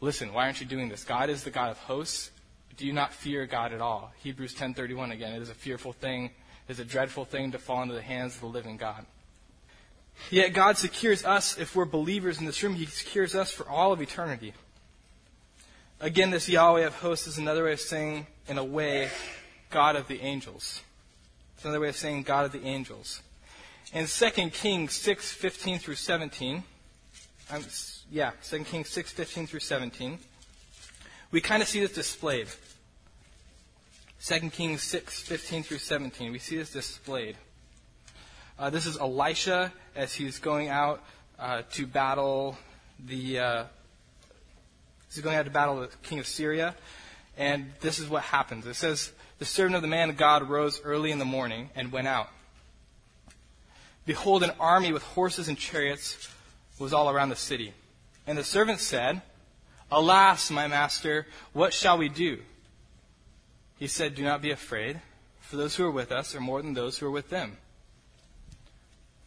listen, 0.02 0.34
why 0.34 0.46
aren't 0.46 0.60
you 0.60 0.66
doing 0.66 0.90
this? 0.90 1.04
God 1.04 1.30
is 1.30 1.44
the 1.44 1.52
God 1.52 1.70
of 1.70 1.78
hosts. 1.78 2.32
Do 2.78 2.88
you 2.88 2.94
not 2.94 3.14
fear 3.14 3.46
God 3.46 3.72
at 3.72 3.82
all? 3.82 4.12
Hebrews 4.24 4.56
10:31 4.56 5.12
again. 5.12 5.34
It 5.36 5.42
is 5.44 5.52
a 5.52 5.54
fearful 5.54 5.94
thing 5.94 6.32
is 6.68 6.80
a 6.80 6.86
dreadful 6.86 7.26
thing 7.26 7.52
to 7.52 7.60
fall 7.60 7.82
into 7.82 7.94
the 7.94 8.02
hands 8.02 8.36
of 8.36 8.42
the 8.42 8.48
living 8.48 8.78
God. 8.78 9.06
Yet 10.30 10.54
God 10.54 10.78
secures 10.78 11.26
us, 11.26 11.58
if 11.58 11.76
we're 11.76 11.86
believers 11.86 12.40
in 12.40 12.46
this 12.46 12.62
room, 12.64 12.76
He 12.76 12.86
secures 12.86 13.36
us 13.36 13.52
for 13.52 13.68
all 13.68 13.92
of 13.92 14.02
eternity. 14.02 14.54
Again, 16.00 16.32
this 16.32 16.50
Yahweh 16.50 16.86
of 16.86 16.96
hosts 16.96 17.28
is 17.28 17.38
another 17.38 17.64
way 17.64 17.74
of 17.74 17.80
saying, 17.80 18.28
in 18.48 18.58
a 18.58 18.64
way, 18.64 19.10
God 19.70 19.96
of 19.96 20.08
the 20.08 20.22
angels. 20.22 20.82
It's 21.56 21.66
another 21.66 21.80
way 21.80 21.90
of 21.90 21.96
saying 21.96 22.24
God 22.24 22.46
of 22.46 22.52
the 22.52 22.66
angels. 22.66 23.22
In 23.94 24.08
2 24.08 24.50
Kings 24.50 24.94
6, 24.94 25.32
15 25.32 25.80
through 25.80 25.96
17, 25.96 26.64
um, 27.52 27.66
yeah, 28.12 28.32
2 28.44 28.64
Kings 28.64 28.90
6, 28.90 29.12
15 29.12 29.48
through 29.48 29.60
17, 29.60 30.20
we 31.32 31.42
kind 31.42 31.62
of 31.62 31.68
see 31.68 31.80
this 31.80 31.94
displayed. 31.94 32.48
2 34.26 34.52
Kings 34.52 34.82
6, 34.84 35.22
15 35.24 35.64
through 35.64 35.80
17. 35.80 36.32
We 36.32 36.40
see 36.40 36.56
this 36.56 36.72
displayed. 36.72 37.36
Uh, 38.58 38.70
this 38.70 38.86
is 38.86 38.98
Elisha 38.98 39.74
as 39.98 40.14
he's 40.14 40.40
going 40.40 40.70
out 40.70 41.04
uh, 41.38 41.64
to 41.74 41.86
battle 41.86 42.58
the. 43.06 43.40
Uh, 43.40 43.64
he's 45.14 45.22
going 45.22 45.36
out 45.36 45.44
to 45.44 45.52
battle 45.52 45.82
the 45.82 45.90
king 46.04 46.20
of 46.20 46.28
Syria, 46.28 46.74
and 47.38 47.74
this 47.82 48.00
is 48.00 48.08
what 48.08 48.24
happens. 48.24 48.66
It 48.66 48.76
says, 48.76 49.12
"The 49.40 49.46
servant 49.46 49.76
of 49.76 49.82
the 49.82 49.90
man 49.90 50.10
of 50.10 50.16
God 50.16 50.50
rose 50.50 50.80
early 50.86 51.12
in 51.12 51.20
the 51.20 51.26
morning 51.26 51.70
and 51.76 51.92
went 51.92 52.08
out. 52.08 52.30
Behold, 54.06 54.42
an 54.44 54.52
army 54.58 54.94
with 54.94 55.04
horses 55.04 55.50
and 55.50 55.58
chariots 55.58 56.30
was 56.80 56.94
all 56.94 57.10
around 57.10 57.28
the 57.28 57.36
city, 57.36 57.74
and 58.26 58.38
the 58.38 58.46
servant 58.46 58.80
said, 58.80 59.22
Alas, 59.92 60.50
my 60.50 60.68
master, 60.68 61.28
what 61.52 61.74
shall 61.74 61.98
we 61.98 62.08
do?" 62.08 62.40
He 63.84 63.90
said, 63.90 64.16
Do 64.16 64.24
not 64.24 64.42
be 64.42 64.52
afraid, 64.52 65.02
for 65.42 65.58
those 65.58 65.76
who 65.76 65.84
are 65.84 65.92
with 65.92 66.14
us 66.14 66.34
are 66.36 66.40
more 66.40 66.62
than 66.62 66.74
those 66.74 66.98
who 66.98 67.06
are 67.06 67.12
with 67.12 67.30
them. 67.30 67.58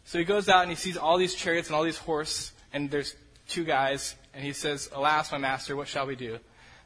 So 0.07 0.19
he 0.19 0.25
goes 0.25 0.49
out 0.49 0.63
and 0.63 0.71
he 0.71 0.77
sees 0.77 0.97
all 0.97 1.19
these 1.19 1.35
chariots 1.35 1.69
and 1.69 1.77
all 1.77 1.83
these 1.83 1.99
horses, 1.99 2.53
and 2.73 2.91
there's 2.91 3.15
two 3.49 3.65
guys, 3.65 4.15
and 4.33 4.43
he 4.43 4.55
says, 4.55 4.89
Alas, 4.95 5.31
my 5.31 5.37
master, 5.37 5.77
what 5.77 5.89
shall 5.89 6.07
we 6.07 6.17
do? 6.17 6.39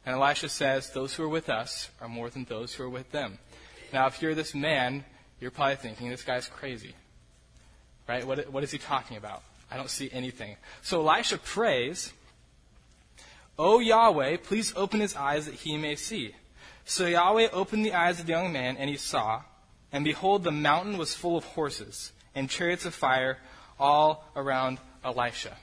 And 0.05 0.17
Elisha 0.17 0.49
says, 0.49 0.89
Those 0.89 1.13
who 1.13 1.23
are 1.23 1.29
with 1.29 1.47
us 1.47 1.89
are 2.01 2.09
more 2.09 2.29
than 2.29 2.43
those 2.43 2.73
who 2.73 2.83
are 2.83 2.89
with 2.89 3.09
them. 3.13 3.37
Now, 3.93 4.07
if 4.07 4.21
you're 4.21 4.35
this 4.35 4.53
man, 4.53 5.05
you're 5.39 5.49
probably 5.49 5.77
thinking, 5.77 6.09
This 6.09 6.23
guy's 6.23 6.49
crazy. 6.49 6.93
Right? 8.05 8.27
What, 8.27 8.51
what 8.51 8.65
is 8.65 8.71
he 8.71 8.79
talking 8.79 9.15
about? 9.15 9.43
I 9.71 9.77
don't 9.77 9.89
see 9.89 10.09
anything. 10.11 10.57
So 10.81 11.07
Elisha 11.07 11.37
prays, 11.37 12.11
O 13.57 13.79
Yahweh, 13.79 14.39
please 14.43 14.73
open 14.75 14.99
his 14.99 15.15
eyes 15.15 15.45
that 15.45 15.55
he 15.55 15.77
may 15.77 15.95
see. 15.95 16.35
So 16.85 17.05
Yahweh 17.05 17.49
opened 17.53 17.85
the 17.85 17.93
eyes 17.93 18.19
of 18.19 18.25
the 18.25 18.33
young 18.33 18.51
man, 18.51 18.77
and 18.77 18.89
he 18.89 18.97
saw, 18.97 19.43
and 19.91 20.03
behold, 20.03 20.43
the 20.43 20.51
mountain 20.51 20.97
was 20.97 21.13
full 21.13 21.37
of 21.37 21.43
horses 21.45 22.11
and 22.35 22.49
chariots 22.49 22.85
of 22.85 22.93
fire 22.93 23.37
all 23.79 24.25
around 24.35 24.79
Elisha. 25.03 25.55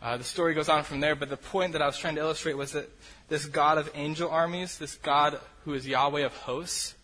Uh, 0.00 0.16
the 0.16 0.24
story 0.24 0.54
goes 0.54 0.68
on 0.68 0.84
from 0.84 1.00
there, 1.00 1.16
but 1.16 1.28
the 1.28 1.36
point 1.36 1.72
that 1.72 1.82
I 1.82 1.86
was 1.86 1.98
trying 1.98 2.14
to 2.14 2.20
illustrate 2.20 2.56
was 2.56 2.72
that 2.72 2.88
this 3.28 3.46
God 3.46 3.78
of 3.78 3.90
angel 3.94 4.30
armies, 4.30 4.78
this 4.78 4.94
God 4.94 5.38
who 5.64 5.74
is 5.74 5.86
Yahweh 5.86 6.22
of 6.22 6.36
hosts, 6.36 6.94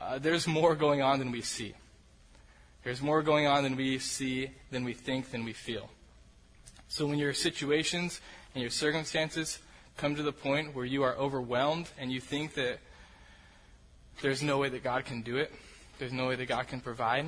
uh, 0.00 0.18
there's 0.18 0.46
more 0.46 0.74
going 0.74 1.02
on 1.02 1.18
than 1.18 1.32
we 1.32 1.42
see. 1.42 1.74
There's 2.84 3.02
more 3.02 3.22
going 3.22 3.46
on 3.46 3.62
than 3.62 3.76
we 3.76 3.98
see, 3.98 4.50
than 4.70 4.84
we 4.84 4.94
think, 4.94 5.30
than 5.30 5.44
we 5.44 5.52
feel. 5.52 5.90
So 6.88 7.06
when 7.06 7.18
your 7.18 7.32
situations 7.32 8.20
and 8.54 8.62
your 8.62 8.70
circumstances 8.70 9.58
come 9.96 10.16
to 10.16 10.22
the 10.22 10.32
point 10.32 10.74
where 10.74 10.84
you 10.84 11.02
are 11.02 11.14
overwhelmed 11.16 11.88
and 11.98 12.10
you 12.10 12.20
think 12.20 12.54
that 12.54 12.78
there's 14.20 14.42
no 14.42 14.58
way 14.58 14.68
that 14.68 14.82
God 14.82 15.04
can 15.04 15.22
do 15.22 15.36
it, 15.36 15.52
there's 15.98 16.12
no 16.12 16.28
way 16.28 16.36
that 16.36 16.46
God 16.46 16.68
can 16.68 16.80
provide, 16.80 17.26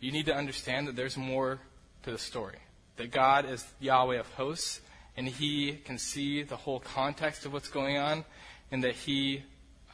you 0.00 0.12
need 0.12 0.26
to 0.26 0.34
understand 0.34 0.86
that 0.88 0.96
there's 0.96 1.16
more 1.16 1.58
to 2.04 2.10
the 2.10 2.18
story. 2.18 2.58
That 2.96 3.10
God 3.10 3.48
is 3.48 3.64
Yahweh 3.80 4.18
of 4.18 4.26
hosts, 4.34 4.80
and 5.16 5.26
He 5.26 5.72
can 5.84 5.98
see 5.98 6.42
the 6.42 6.56
whole 6.56 6.80
context 6.80 7.46
of 7.46 7.52
what's 7.52 7.68
going 7.68 7.96
on, 7.96 8.24
and 8.70 8.84
that 8.84 8.94
He 8.94 9.42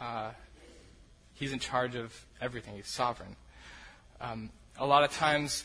uh, 0.00 0.30
He's 1.34 1.52
in 1.52 1.58
charge 1.58 1.96
of 1.96 2.14
everything. 2.40 2.76
He's 2.76 2.88
sovereign. 2.88 3.34
Um, 4.20 4.50
a 4.78 4.86
lot 4.86 5.02
of 5.02 5.12
times, 5.12 5.64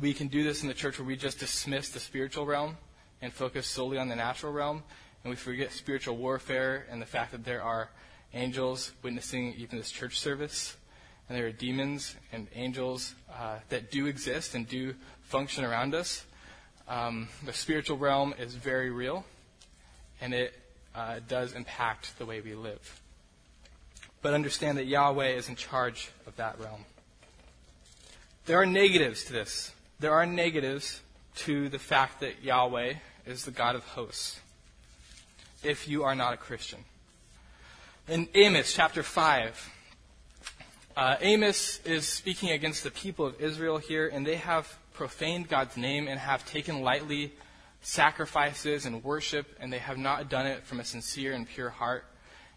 we 0.00 0.12
can 0.12 0.28
do 0.28 0.44
this 0.44 0.62
in 0.62 0.68
the 0.68 0.74
church 0.74 0.98
where 0.98 1.06
we 1.06 1.16
just 1.16 1.38
dismiss 1.38 1.88
the 1.88 2.00
spiritual 2.00 2.44
realm 2.44 2.76
and 3.22 3.32
focus 3.32 3.66
solely 3.66 3.96
on 3.96 4.08
the 4.08 4.16
natural 4.16 4.52
realm, 4.52 4.82
and 5.22 5.30
we 5.30 5.36
forget 5.36 5.72
spiritual 5.72 6.16
warfare 6.16 6.86
and 6.90 7.00
the 7.00 7.06
fact 7.06 7.32
that 7.32 7.44
there 7.44 7.62
are 7.62 7.90
angels 8.34 8.92
witnessing 9.02 9.54
even 9.58 9.78
this 9.78 9.90
church 9.90 10.18
service, 10.18 10.76
and 11.28 11.36
there 11.36 11.46
are 11.46 11.52
demons 11.52 12.14
and 12.32 12.46
angels 12.54 13.14
uh, 13.32 13.58
that 13.68 13.90
do 13.90 14.06
exist 14.06 14.54
and 14.54 14.68
do 14.68 14.94
function 15.22 15.64
around 15.64 15.94
us. 15.94 16.24
Um, 16.88 17.28
the 17.44 17.52
spiritual 17.52 17.96
realm 17.96 18.34
is 18.38 18.54
very 18.54 18.90
real, 18.90 19.24
and 20.20 20.32
it 20.32 20.54
uh, 20.94 21.20
does 21.26 21.54
impact 21.54 22.18
the 22.18 22.26
way 22.26 22.40
we 22.40 22.54
live. 22.54 23.00
But 24.22 24.34
understand 24.34 24.78
that 24.78 24.86
Yahweh 24.86 25.30
is 25.30 25.48
in 25.48 25.56
charge 25.56 26.10
of 26.26 26.36
that 26.36 26.58
realm. 26.60 26.84
There 28.46 28.60
are 28.60 28.66
negatives 28.66 29.24
to 29.24 29.32
this. 29.32 29.72
There 29.98 30.12
are 30.12 30.26
negatives 30.26 31.00
to 31.36 31.68
the 31.68 31.78
fact 31.78 32.20
that 32.20 32.44
Yahweh 32.44 32.94
is 33.26 33.44
the 33.44 33.50
God 33.50 33.74
of 33.74 33.84
hosts 33.84 34.40
if 35.62 35.88
you 35.88 36.04
are 36.04 36.14
not 36.14 36.32
a 36.32 36.36
Christian. 36.36 36.84
In 38.08 38.28
Amos 38.34 38.72
chapter 38.72 39.02
5, 39.02 39.72
uh, 40.96 41.16
Amos 41.20 41.80
is 41.84 42.06
speaking 42.06 42.50
against 42.50 42.84
the 42.84 42.90
people 42.90 43.26
of 43.26 43.40
Israel 43.40 43.78
here, 43.78 44.08
and 44.08 44.26
they 44.26 44.36
have 44.36 44.78
profaned 44.94 45.48
God's 45.48 45.76
name 45.76 46.08
and 46.08 46.18
have 46.18 46.46
taken 46.46 46.82
lightly 46.82 47.32
sacrifices 47.82 48.86
and 48.86 49.04
worship, 49.04 49.46
and 49.60 49.72
they 49.72 49.78
have 49.78 49.98
not 49.98 50.28
done 50.28 50.46
it 50.46 50.64
from 50.64 50.80
a 50.80 50.84
sincere 50.84 51.32
and 51.32 51.48
pure 51.48 51.70
heart. 51.70 52.04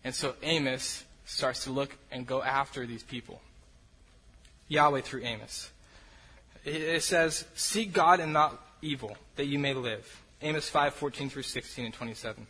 And 0.03 0.15
so 0.15 0.35
Amos 0.41 1.03
starts 1.25 1.65
to 1.65 1.71
look 1.71 1.95
and 2.11 2.25
go 2.25 2.41
after 2.41 2.85
these 2.85 3.03
people. 3.03 3.41
Yahweh 4.67 5.01
through 5.01 5.23
Amos. 5.23 5.69
It 6.63 7.03
says, 7.03 7.45
Seek 7.55 7.93
God 7.93 8.19
and 8.19 8.33
not 8.33 8.61
evil, 8.81 9.17
that 9.35 9.45
you 9.45 9.59
may 9.59 9.73
live. 9.73 10.21
Amos 10.41 10.69
5, 10.69 10.93
14 10.93 11.29
through 11.29 11.43
16 11.43 11.85
and 11.85 11.93
27. 11.93 12.47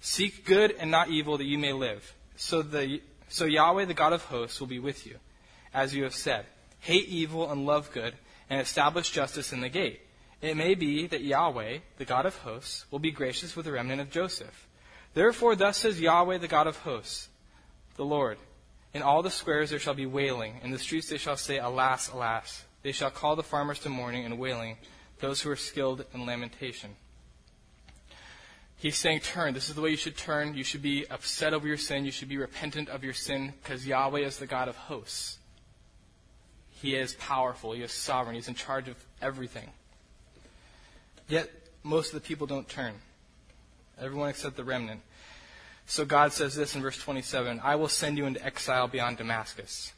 Seek 0.00 0.44
good 0.44 0.74
and 0.78 0.90
not 0.90 1.10
evil, 1.10 1.38
that 1.38 1.44
you 1.44 1.58
may 1.58 1.72
live. 1.72 2.14
So, 2.36 2.62
the, 2.62 3.02
so 3.28 3.44
Yahweh, 3.44 3.84
the 3.84 3.94
God 3.94 4.12
of 4.12 4.24
hosts, 4.24 4.60
will 4.60 4.66
be 4.66 4.78
with 4.78 5.06
you, 5.06 5.16
as 5.74 5.94
you 5.94 6.04
have 6.04 6.14
said. 6.14 6.46
Hate 6.80 7.08
evil 7.08 7.50
and 7.50 7.66
love 7.66 7.92
good, 7.92 8.14
and 8.48 8.60
establish 8.60 9.10
justice 9.10 9.52
in 9.52 9.60
the 9.60 9.68
gate. 9.68 10.00
It 10.40 10.56
may 10.56 10.74
be 10.74 11.06
that 11.06 11.22
Yahweh, 11.22 11.78
the 11.98 12.04
God 12.04 12.24
of 12.24 12.36
hosts, 12.38 12.86
will 12.90 12.98
be 12.98 13.10
gracious 13.10 13.54
with 13.54 13.66
the 13.66 13.72
remnant 13.72 14.00
of 14.00 14.10
Joseph. 14.10 14.66
Therefore, 15.12 15.54
thus 15.54 15.76
says 15.78 16.00
Yahweh, 16.00 16.38
the 16.38 16.48
God 16.48 16.66
of 16.66 16.78
hosts, 16.78 17.28
the 17.96 18.04
Lord. 18.04 18.38
In 18.94 19.02
all 19.02 19.22
the 19.22 19.30
squares 19.30 19.70
there 19.70 19.78
shall 19.78 19.94
be 19.94 20.06
wailing. 20.06 20.60
In 20.62 20.70
the 20.70 20.78
streets 20.78 21.08
they 21.08 21.18
shall 21.18 21.36
say, 21.36 21.58
Alas, 21.58 22.10
alas. 22.10 22.64
They 22.82 22.92
shall 22.92 23.10
call 23.10 23.36
the 23.36 23.42
farmers 23.42 23.80
to 23.80 23.90
mourning 23.90 24.24
and 24.24 24.38
wailing, 24.38 24.78
those 25.18 25.42
who 25.42 25.50
are 25.50 25.56
skilled 25.56 26.06
in 26.14 26.24
lamentation. 26.24 26.96
He's 28.80 28.96
saying, 28.96 29.20
turn. 29.20 29.52
This 29.52 29.68
is 29.68 29.74
the 29.74 29.82
way 29.82 29.90
you 29.90 29.96
should 29.98 30.16
turn. 30.16 30.54
You 30.54 30.64
should 30.64 30.80
be 30.80 31.04
upset 31.10 31.52
over 31.52 31.68
your 31.68 31.76
sin. 31.76 32.06
You 32.06 32.10
should 32.10 32.30
be 32.30 32.38
repentant 32.38 32.88
of 32.88 33.04
your 33.04 33.12
sin 33.12 33.52
because 33.62 33.86
Yahweh 33.86 34.20
is 34.20 34.38
the 34.38 34.46
God 34.46 34.68
of 34.68 34.76
hosts. 34.76 35.38
He 36.70 36.96
is 36.96 37.12
powerful. 37.12 37.72
He 37.72 37.82
is 37.82 37.92
sovereign. 37.92 38.36
He's 38.36 38.48
in 38.48 38.54
charge 38.54 38.88
of 38.88 38.96
everything. 39.20 39.68
Yet, 41.28 41.50
most 41.82 42.14
of 42.14 42.22
the 42.22 42.26
people 42.26 42.46
don't 42.46 42.66
turn. 42.66 42.94
Everyone 44.00 44.30
except 44.30 44.56
the 44.56 44.64
remnant. 44.64 45.02
So 45.84 46.06
God 46.06 46.32
says 46.32 46.54
this 46.54 46.74
in 46.74 46.80
verse 46.80 46.96
27 46.96 47.60
I 47.62 47.76
will 47.76 47.88
send 47.88 48.16
you 48.16 48.24
into 48.24 48.42
exile 48.42 48.88
beyond 48.88 49.18
Damascus, 49.18 49.92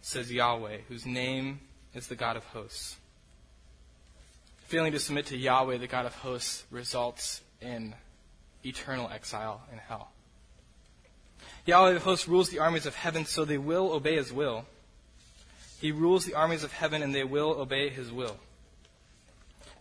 says 0.00 0.32
Yahweh, 0.32 0.78
whose 0.88 1.04
name 1.04 1.60
is 1.92 2.06
the 2.06 2.16
God 2.16 2.38
of 2.38 2.44
hosts. 2.44 2.96
Failing 4.68 4.92
to 4.92 4.98
submit 4.98 5.26
to 5.26 5.36
Yahweh, 5.36 5.76
the 5.76 5.86
God 5.86 6.06
of 6.06 6.14
hosts, 6.14 6.64
results 6.70 7.42
in 7.64 7.94
eternal 8.64 9.10
exile 9.10 9.62
in 9.72 9.78
hell. 9.78 10.10
Yahweh 11.66 11.96
of 11.96 12.02
hosts 12.02 12.28
rules 12.28 12.50
the 12.50 12.58
armies 12.58 12.86
of 12.86 12.94
heaven, 12.94 13.24
so 13.24 13.44
they 13.44 13.58
will 13.58 13.92
obey 13.92 14.16
his 14.16 14.32
will. 14.32 14.66
He 15.80 15.92
rules 15.92 16.24
the 16.24 16.34
armies 16.34 16.62
of 16.62 16.72
heaven, 16.72 17.02
and 17.02 17.14
they 17.14 17.24
will 17.24 17.50
obey 17.50 17.88
his 17.88 18.12
will. 18.12 18.36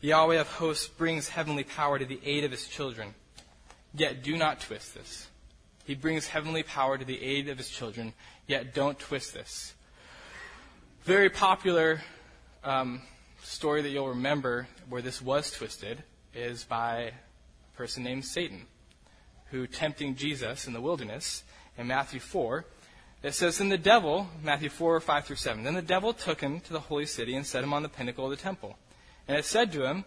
Yahweh 0.01 0.39
of 0.39 0.47
hosts 0.47 0.87
brings 0.87 1.29
heavenly 1.29 1.63
power 1.63 1.99
to 1.99 2.05
the 2.05 2.19
aid 2.25 2.43
of 2.43 2.51
his 2.51 2.67
children. 2.67 3.13
Yet 3.93 4.23
do 4.23 4.35
not 4.37 4.59
twist 4.59 4.93
this. 4.93 5.27
He 5.85 5.95
brings 5.95 6.27
heavenly 6.27 6.63
power 6.63 6.97
to 6.97 7.05
the 7.05 7.21
aid 7.21 7.49
of 7.49 7.57
his 7.57 7.69
children, 7.69 8.13
yet 8.47 8.73
don't 8.73 8.97
twist 8.97 9.33
this. 9.33 9.73
Very 11.03 11.29
popular 11.29 12.01
um, 12.63 13.01
story 13.43 13.81
that 13.81 13.89
you'll 13.89 14.09
remember 14.09 14.67
where 14.87 15.01
this 15.01 15.21
was 15.21 15.51
twisted 15.51 16.03
is 16.33 16.63
by 16.63 17.11
a 17.73 17.77
person 17.77 18.03
named 18.03 18.25
Satan, 18.25 18.67
who 19.51 19.67
tempting 19.67 20.15
Jesus 20.15 20.67
in 20.67 20.73
the 20.73 20.81
wilderness 20.81 21.43
in 21.77 21.87
Matthew 21.87 22.19
4, 22.19 22.65
it 23.23 23.33
says, 23.33 23.57
Then 23.57 23.69
the 23.69 23.77
devil, 23.77 24.27
Matthew 24.43 24.69
4, 24.69 24.99
5 24.99 25.25
through 25.25 25.37
7, 25.37 25.63
then 25.63 25.73
the 25.73 25.81
devil 25.81 26.13
took 26.13 26.41
him 26.41 26.59
to 26.61 26.73
the 26.73 26.79
holy 26.79 27.05
city 27.05 27.35
and 27.35 27.45
set 27.45 27.63
him 27.63 27.73
on 27.73 27.83
the 27.83 27.89
pinnacle 27.89 28.25
of 28.25 28.31
the 28.31 28.37
temple. 28.37 28.77
And 29.27 29.37
it 29.37 29.45
said 29.45 29.71
to 29.71 29.85
him, 29.85 30.05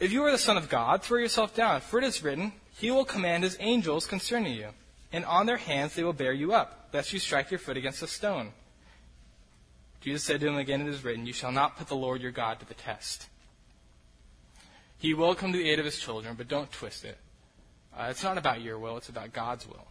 If 0.00 0.12
you 0.12 0.24
are 0.24 0.32
the 0.32 0.38
Son 0.38 0.56
of 0.56 0.68
God, 0.68 1.02
throw 1.02 1.18
yourself 1.18 1.54
down, 1.54 1.80
for 1.80 1.98
it 1.98 2.04
is 2.04 2.22
written, 2.22 2.52
He 2.76 2.90
will 2.90 3.04
command 3.04 3.44
His 3.44 3.56
angels 3.60 4.06
concerning 4.06 4.54
you, 4.54 4.70
and 5.12 5.24
on 5.24 5.46
their 5.46 5.56
hands 5.56 5.94
they 5.94 6.02
will 6.02 6.12
bear 6.12 6.32
you 6.32 6.52
up, 6.52 6.88
lest 6.92 7.12
you 7.12 7.20
strike 7.20 7.50
your 7.50 7.60
foot 7.60 7.76
against 7.76 8.02
a 8.02 8.08
stone. 8.08 8.52
Jesus 10.00 10.24
said 10.24 10.40
to 10.40 10.48
him 10.48 10.56
again, 10.56 10.82
It 10.82 10.88
is 10.88 11.04
written, 11.04 11.26
You 11.26 11.32
shall 11.32 11.52
not 11.52 11.78
put 11.78 11.86
the 11.86 11.96
Lord 11.96 12.20
your 12.20 12.32
God 12.32 12.60
to 12.60 12.66
the 12.66 12.74
test. 12.74 13.28
He 15.04 15.12
will 15.12 15.34
come 15.34 15.52
to 15.52 15.58
the 15.58 15.68
aid 15.68 15.78
of 15.78 15.84
his 15.84 15.98
children, 15.98 16.34
but 16.34 16.48
don't 16.48 16.72
twist 16.72 17.04
it. 17.04 17.18
Uh, 17.94 18.06
it's 18.08 18.24
not 18.24 18.38
about 18.38 18.62
your 18.62 18.78
will, 18.78 18.96
it's 18.96 19.10
about 19.10 19.34
God's 19.34 19.68
will. 19.68 19.86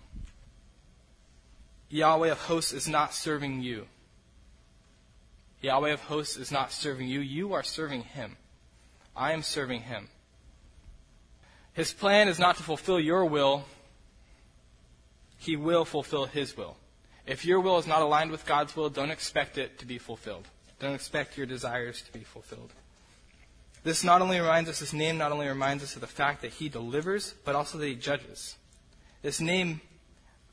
Yahweh 1.90 2.32
of 2.32 2.40
hosts 2.40 2.74
is 2.74 2.88
not 2.88 3.14
serving 3.14 3.62
you. 3.62 3.86
Yahweh 5.62 5.92
of 5.92 6.00
hosts 6.00 6.36
is 6.36 6.52
not 6.52 6.72
serving 6.72 7.10
you. 7.10 7.20
You 7.20 7.54
are 7.54 7.62
serving 7.62 8.02
him. 8.02 8.38
I 9.16 9.34
am 9.34 9.44
serving 9.44 9.82
him. 9.82 10.10
His 11.74 11.94
plan 11.94 12.28
is 12.28 12.40
not 12.40 12.58
to 12.58 12.64
fulfill 12.64 13.00
your 13.00 13.24
will. 13.24 13.66
He 15.38 15.56
will 15.56 15.86
fulfill 15.86 16.26
his 16.26 16.58
will. 16.58 16.76
If 17.28 17.46
your 17.46 17.60
will 17.60 17.78
is 17.78 17.86
not 17.86 18.02
aligned 18.02 18.32
with 18.32 18.48
God's 18.48 18.76
will, 18.76 18.90
don't 18.90 19.12
expect 19.12 19.60
it 19.60 19.78
to 19.78 19.86
be 19.86 20.00
fulfilled. 20.00 20.48
Don't 20.80 20.96
expect 20.96 21.38
your 21.38 21.46
desires 21.46 22.02
to 22.02 22.12
be 22.12 22.24
fulfilled. 22.24 22.74
This 23.84 24.04
not 24.04 24.22
only 24.22 24.40
reminds 24.40 24.70
us, 24.70 24.80
this 24.80 24.94
name 24.94 25.18
not 25.18 25.34
only 25.34 25.48
reminds 25.48 25.84
us 25.84 25.96
of 25.96 26.02
the 26.02 26.08
fact 26.08 26.42
that 26.42 26.54
he 26.54 26.70
delivers, 26.70 27.36
but 27.44 27.54
also 27.54 27.78
that 27.78 27.86
he 27.86 27.96
judges. 27.96 28.56
This 29.22 29.42
name, 29.42 29.82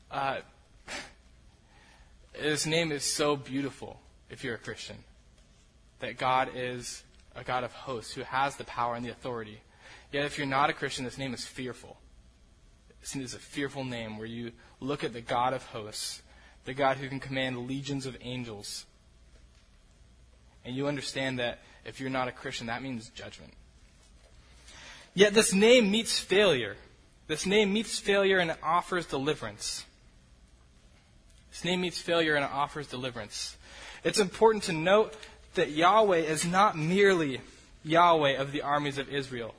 uh, 0.09 0.39
this 2.39 2.65
name 2.65 2.91
is 2.91 3.05
so 3.05 3.37
beautiful 3.37 4.01
if 4.29 4.43
you're 4.43 4.55
a 4.55 4.59
Christian. 4.59 4.97
That 5.99 6.17
God 6.17 6.49
is 6.55 7.03
a 7.35 7.43
God 7.43 7.63
of 7.63 7.71
hosts 7.71 8.13
who 8.13 8.23
has 8.23 8.57
the 8.57 8.65
power 8.65 8.95
and 8.95 9.05
the 9.05 9.11
authority. 9.11 9.61
Yet 10.11 10.25
if 10.25 10.37
you're 10.37 10.47
not 10.47 10.69
a 10.69 10.73
Christian, 10.73 11.05
this 11.05 11.17
name 11.17 11.33
is 11.33 11.45
fearful. 11.45 11.97
This 12.99 13.15
is 13.15 13.33
a 13.33 13.39
fearful 13.39 13.85
name 13.85 14.17
where 14.17 14.27
you 14.27 14.51
look 14.81 15.05
at 15.05 15.13
the 15.13 15.21
God 15.21 15.53
of 15.53 15.63
hosts, 15.67 16.21
the 16.65 16.73
God 16.73 16.97
who 16.97 17.07
can 17.07 17.21
command 17.21 17.67
legions 17.67 18.05
of 18.05 18.17
angels. 18.21 18.85
And 20.65 20.75
you 20.75 20.87
understand 20.87 21.39
that 21.39 21.59
if 21.85 21.99
you're 21.99 22.09
not 22.09 22.27
a 22.27 22.31
Christian, 22.31 22.67
that 22.67 22.81
means 22.81 23.09
judgment. 23.09 23.53
Yet 25.13 25.33
this 25.33 25.53
name 25.53 25.91
meets 25.91 26.19
failure. 26.19 26.77
This 27.27 27.45
name 27.45 27.73
meets 27.73 27.99
failure 27.99 28.39
and 28.39 28.55
offers 28.63 29.05
deliverance. 29.05 29.85
This 31.51 31.63
name 31.63 31.81
meets 31.81 31.99
failure 31.99 32.35
and 32.35 32.45
offers 32.45 32.87
deliverance. 32.87 33.57
It's 34.03 34.19
important 34.19 34.63
to 34.65 34.73
note 34.73 35.15
that 35.55 35.71
Yahweh 35.71 36.19
is 36.19 36.45
not 36.45 36.77
merely 36.77 37.41
Yahweh 37.83 38.37
of 38.37 38.51
the 38.51 38.61
armies 38.61 38.97
of 38.97 39.09
Israel. 39.09 39.53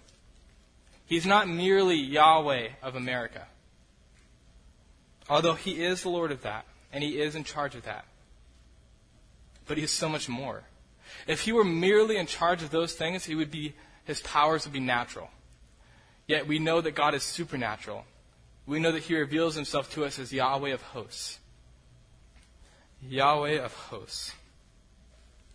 He's 1.06 1.26
not 1.26 1.48
merely 1.48 1.96
Yahweh 1.96 2.68
of 2.82 2.96
America. 2.96 3.46
Although 5.28 5.54
he 5.54 5.82
is 5.82 6.02
the 6.02 6.08
Lord 6.08 6.32
of 6.32 6.42
that, 6.42 6.64
and 6.92 7.02
He 7.02 7.20
is 7.20 7.34
in 7.34 7.44
charge 7.44 7.74
of 7.74 7.84
that. 7.84 8.04
But 9.66 9.78
He 9.78 9.84
is 9.84 9.90
so 9.90 10.08
much 10.08 10.28
more. 10.28 10.62
If 11.26 11.40
He 11.40 11.52
were 11.52 11.64
merely 11.64 12.16
in 12.16 12.26
charge 12.26 12.62
of 12.62 12.70
those 12.70 12.92
things, 12.92 13.24
He 13.24 13.34
would 13.34 13.50
be, 13.50 13.74
His 14.04 14.20
powers 14.20 14.64
would 14.64 14.72
be 14.72 14.80
natural. 14.80 15.30
Yet 16.26 16.46
we 16.46 16.58
know 16.58 16.80
that 16.80 16.94
God 16.94 17.14
is 17.14 17.22
supernatural. 17.22 18.04
We 18.66 18.78
know 18.78 18.92
that 18.92 19.02
He 19.02 19.16
reveals 19.16 19.54
Himself 19.54 19.92
to 19.94 20.04
us 20.04 20.18
as 20.18 20.32
Yahweh 20.32 20.70
of 20.70 20.82
hosts. 20.82 21.38
Yahweh 23.02 23.58
of 23.58 23.74
hosts. 23.74 24.32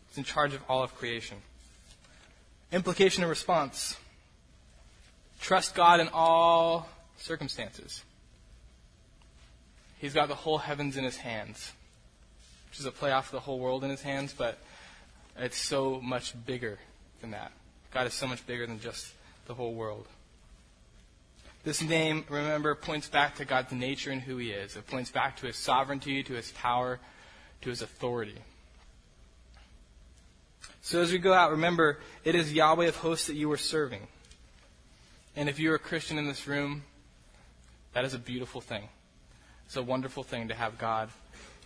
He's 0.10 0.18
in 0.18 0.24
charge 0.24 0.54
of 0.54 0.62
all 0.68 0.84
of 0.84 0.96
creation. 0.96 1.38
Implication 2.72 3.24
and 3.24 3.30
response. 3.30 3.98
Trust 5.40 5.76
God 5.76 6.00
in 6.00 6.10
all 6.14 6.90
circumstances. 7.18 8.04
He's 10.00 10.14
got 10.14 10.28
the 10.28 10.36
whole 10.36 10.58
heavens 10.58 10.98
in 10.98 11.04
his 11.04 11.18
hands, 11.18 11.72
which 12.70 12.80
is 12.80 12.86
a 12.86 12.92
play 12.92 13.12
off 13.12 13.28
of 13.28 13.32
the 13.32 13.40
whole 13.40 13.60
world 13.60 13.84
in 13.84 13.90
his 13.90 14.02
hands, 14.02 14.34
but 14.38 14.60
it's 15.38 15.58
so 15.58 16.02
much 16.02 16.34
bigger 16.46 16.80
than 17.22 17.32
that. 17.32 17.52
God 17.94 18.08
is 18.08 18.14
so 18.14 18.28
much 18.28 18.46
bigger 18.46 18.68
than 18.68 18.80
just 18.80 19.12
the 19.46 19.54
whole 19.54 19.74
world. 19.74 20.08
This 21.64 21.82
name, 21.82 22.24
remember, 22.30 22.76
points 22.76 23.10
back 23.10 23.36
to 23.36 23.46
God's 23.46 23.72
nature 23.72 24.12
and 24.12 24.22
who 24.22 24.38
He 24.38 24.52
is. 24.52 24.76
It 24.76 24.88
points 24.88 25.12
back 25.12 25.38
to 25.38 25.48
His 25.48 25.58
sovereignty, 25.58 26.24
to 26.24 26.34
His 26.34 26.52
power, 26.52 27.00
to 27.62 27.70
His 27.70 27.82
authority. 27.82 28.38
So 30.82 31.02
as 31.02 31.12
we 31.12 31.18
go 31.18 31.34
out, 31.34 31.52
remember, 31.52 32.00
it 32.24 32.36
is 32.36 32.54
Yahweh 32.54 32.88
of 32.88 32.96
hosts 32.96 33.28
that 33.28 33.36
you 33.36 33.52
are 33.52 33.58
serving. 33.58 34.08
And 35.36 35.50
if 35.50 35.60
you're 35.60 35.76
a 35.76 35.80
Christian 35.80 36.18
in 36.18 36.26
this 36.26 36.48
room, 36.48 36.84
that 37.94 38.06
is 38.06 38.14
a 38.14 38.20
beautiful 38.20 38.62
thing. 38.62 38.88
It's 39.66 39.76
a 39.76 39.84
wonderful 39.84 40.24
thing 40.24 40.48
to 40.48 40.54
have 40.54 40.78
God 40.78 41.10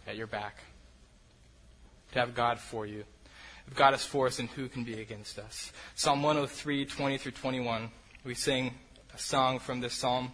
at 0.08 0.16
your 0.16 0.28
back, 0.28 0.58
to 2.14 2.20
have 2.20 2.34
God 2.34 2.60
for 2.60 2.88
you. 2.88 3.04
If 3.68 3.76
God 3.76 3.93
is 3.93 4.05
for 4.05 4.28
us, 4.28 4.38
then 4.38 4.47
who 4.47 4.68
can 4.68 4.84
be 4.84 5.01
against 5.01 5.39
us? 5.39 5.72
Psalm 5.95 6.24
103, 6.24 6.86
20 6.86 7.18
through 7.18 7.32
21, 7.32 7.89
we 8.24 8.34
sing 8.34 8.74
a 9.14 9.18
song 9.18 9.59
from 9.59 9.80
this 9.80 9.93
psalm. 9.93 10.32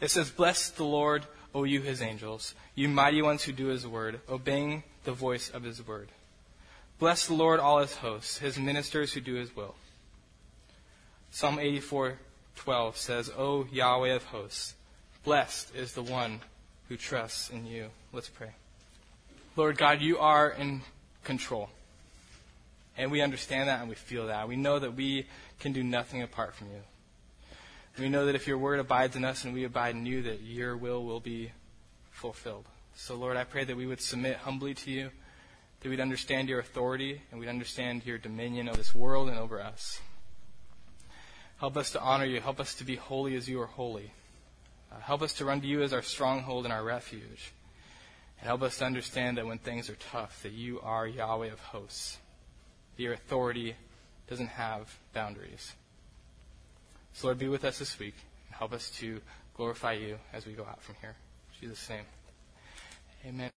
It 0.00 0.10
says, 0.10 0.30
Bless 0.30 0.70
the 0.70 0.84
Lord, 0.84 1.26
O 1.54 1.64
you 1.64 1.80
his 1.80 2.02
angels, 2.02 2.54
you 2.74 2.88
mighty 2.88 3.22
ones 3.22 3.42
who 3.44 3.52
do 3.52 3.66
his 3.66 3.86
word, 3.86 4.20
obeying 4.28 4.82
the 5.04 5.12
voice 5.12 5.50
of 5.50 5.62
his 5.62 5.86
word. 5.86 6.08
Bless 6.98 7.26
the 7.26 7.34
Lord, 7.34 7.60
all 7.60 7.80
his 7.80 7.96
hosts, 7.96 8.38
his 8.38 8.58
ministers 8.58 9.12
who 9.12 9.20
do 9.20 9.34
his 9.34 9.54
will. 9.54 9.74
Psalm 11.30 11.58
84:12 11.58 12.96
says, 12.96 13.30
"O 13.36 13.64
Yahweh 13.72 14.14
of 14.14 14.24
hosts, 14.24 14.74
blessed 15.24 15.74
is 15.74 15.94
the 15.94 16.02
one 16.02 16.40
who 16.88 16.96
trusts 16.96 17.50
in 17.50 17.66
you." 17.66 17.90
Let's 18.12 18.28
pray. 18.28 18.52
Lord 19.56 19.76
God, 19.78 20.00
you 20.00 20.18
are 20.18 20.50
in 20.50 20.82
control. 21.24 21.70
And 22.96 23.10
we 23.10 23.20
understand 23.20 23.68
that 23.68 23.80
and 23.80 23.88
we 23.88 23.94
feel 23.94 24.26
that. 24.26 24.48
We 24.48 24.56
know 24.56 24.78
that 24.78 24.94
we 24.94 25.26
can 25.60 25.72
do 25.72 25.82
nothing 25.82 26.22
apart 26.22 26.54
from 26.54 26.68
you. 26.68 26.82
We 27.98 28.08
know 28.08 28.26
that 28.26 28.34
if 28.34 28.46
your 28.46 28.58
word 28.58 28.80
abides 28.80 29.16
in 29.16 29.24
us 29.24 29.44
and 29.44 29.52
we 29.52 29.64
abide 29.64 29.94
in 29.94 30.06
you, 30.06 30.22
that 30.22 30.40
your 30.42 30.76
will 30.76 31.04
will 31.04 31.20
be 31.20 31.52
fulfilled. 32.10 32.64
So, 32.94 33.14
Lord, 33.14 33.36
I 33.36 33.44
pray 33.44 33.64
that 33.64 33.76
we 33.76 33.86
would 33.86 34.00
submit 34.00 34.36
humbly 34.36 34.74
to 34.74 34.90
you, 34.90 35.10
that 35.80 35.88
we'd 35.88 36.00
understand 36.00 36.48
your 36.48 36.60
authority, 36.60 37.22
and 37.30 37.40
we'd 37.40 37.48
understand 37.48 38.04
your 38.06 38.18
dominion 38.18 38.68
over 38.68 38.78
this 38.78 38.94
world 38.94 39.28
and 39.28 39.38
over 39.38 39.60
us. 39.60 40.00
Help 41.58 41.76
us 41.76 41.92
to 41.92 42.00
honor 42.00 42.24
you. 42.24 42.40
Help 42.40 42.60
us 42.60 42.74
to 42.74 42.84
be 42.84 42.96
holy 42.96 43.36
as 43.36 43.48
you 43.48 43.60
are 43.60 43.66
holy. 43.66 44.12
Uh, 44.90 44.98
help 45.00 45.22
us 45.22 45.34
to 45.34 45.44
run 45.44 45.60
to 45.60 45.66
you 45.66 45.82
as 45.82 45.92
our 45.92 46.02
stronghold 46.02 46.64
and 46.64 46.72
our 46.72 46.82
refuge. 46.82 47.52
And 48.38 48.48
help 48.48 48.62
us 48.62 48.78
to 48.78 48.84
understand 48.84 49.38
that 49.38 49.46
when 49.46 49.58
things 49.58 49.88
are 49.88 49.96
tough, 50.10 50.42
that 50.42 50.52
you 50.52 50.80
are 50.80 51.06
Yahweh 51.06 51.52
of 51.52 51.60
hosts. 51.60 52.18
Your 52.96 53.12
authority 53.14 53.74
doesn't 54.28 54.48
have 54.48 54.94
boundaries. 55.12 55.72
So, 57.14 57.28
Lord, 57.28 57.38
be 57.38 57.48
with 57.48 57.64
us 57.64 57.78
this 57.78 57.98
week 57.98 58.14
and 58.48 58.56
help 58.56 58.72
us 58.72 58.90
to 58.98 59.20
glorify 59.54 59.92
you 59.92 60.18
as 60.32 60.46
we 60.46 60.52
go 60.52 60.64
out 60.64 60.82
from 60.82 60.96
here. 61.00 61.14
In 61.54 61.68
Jesus' 61.68 61.88
name. 61.88 62.04
Amen. 63.26 63.52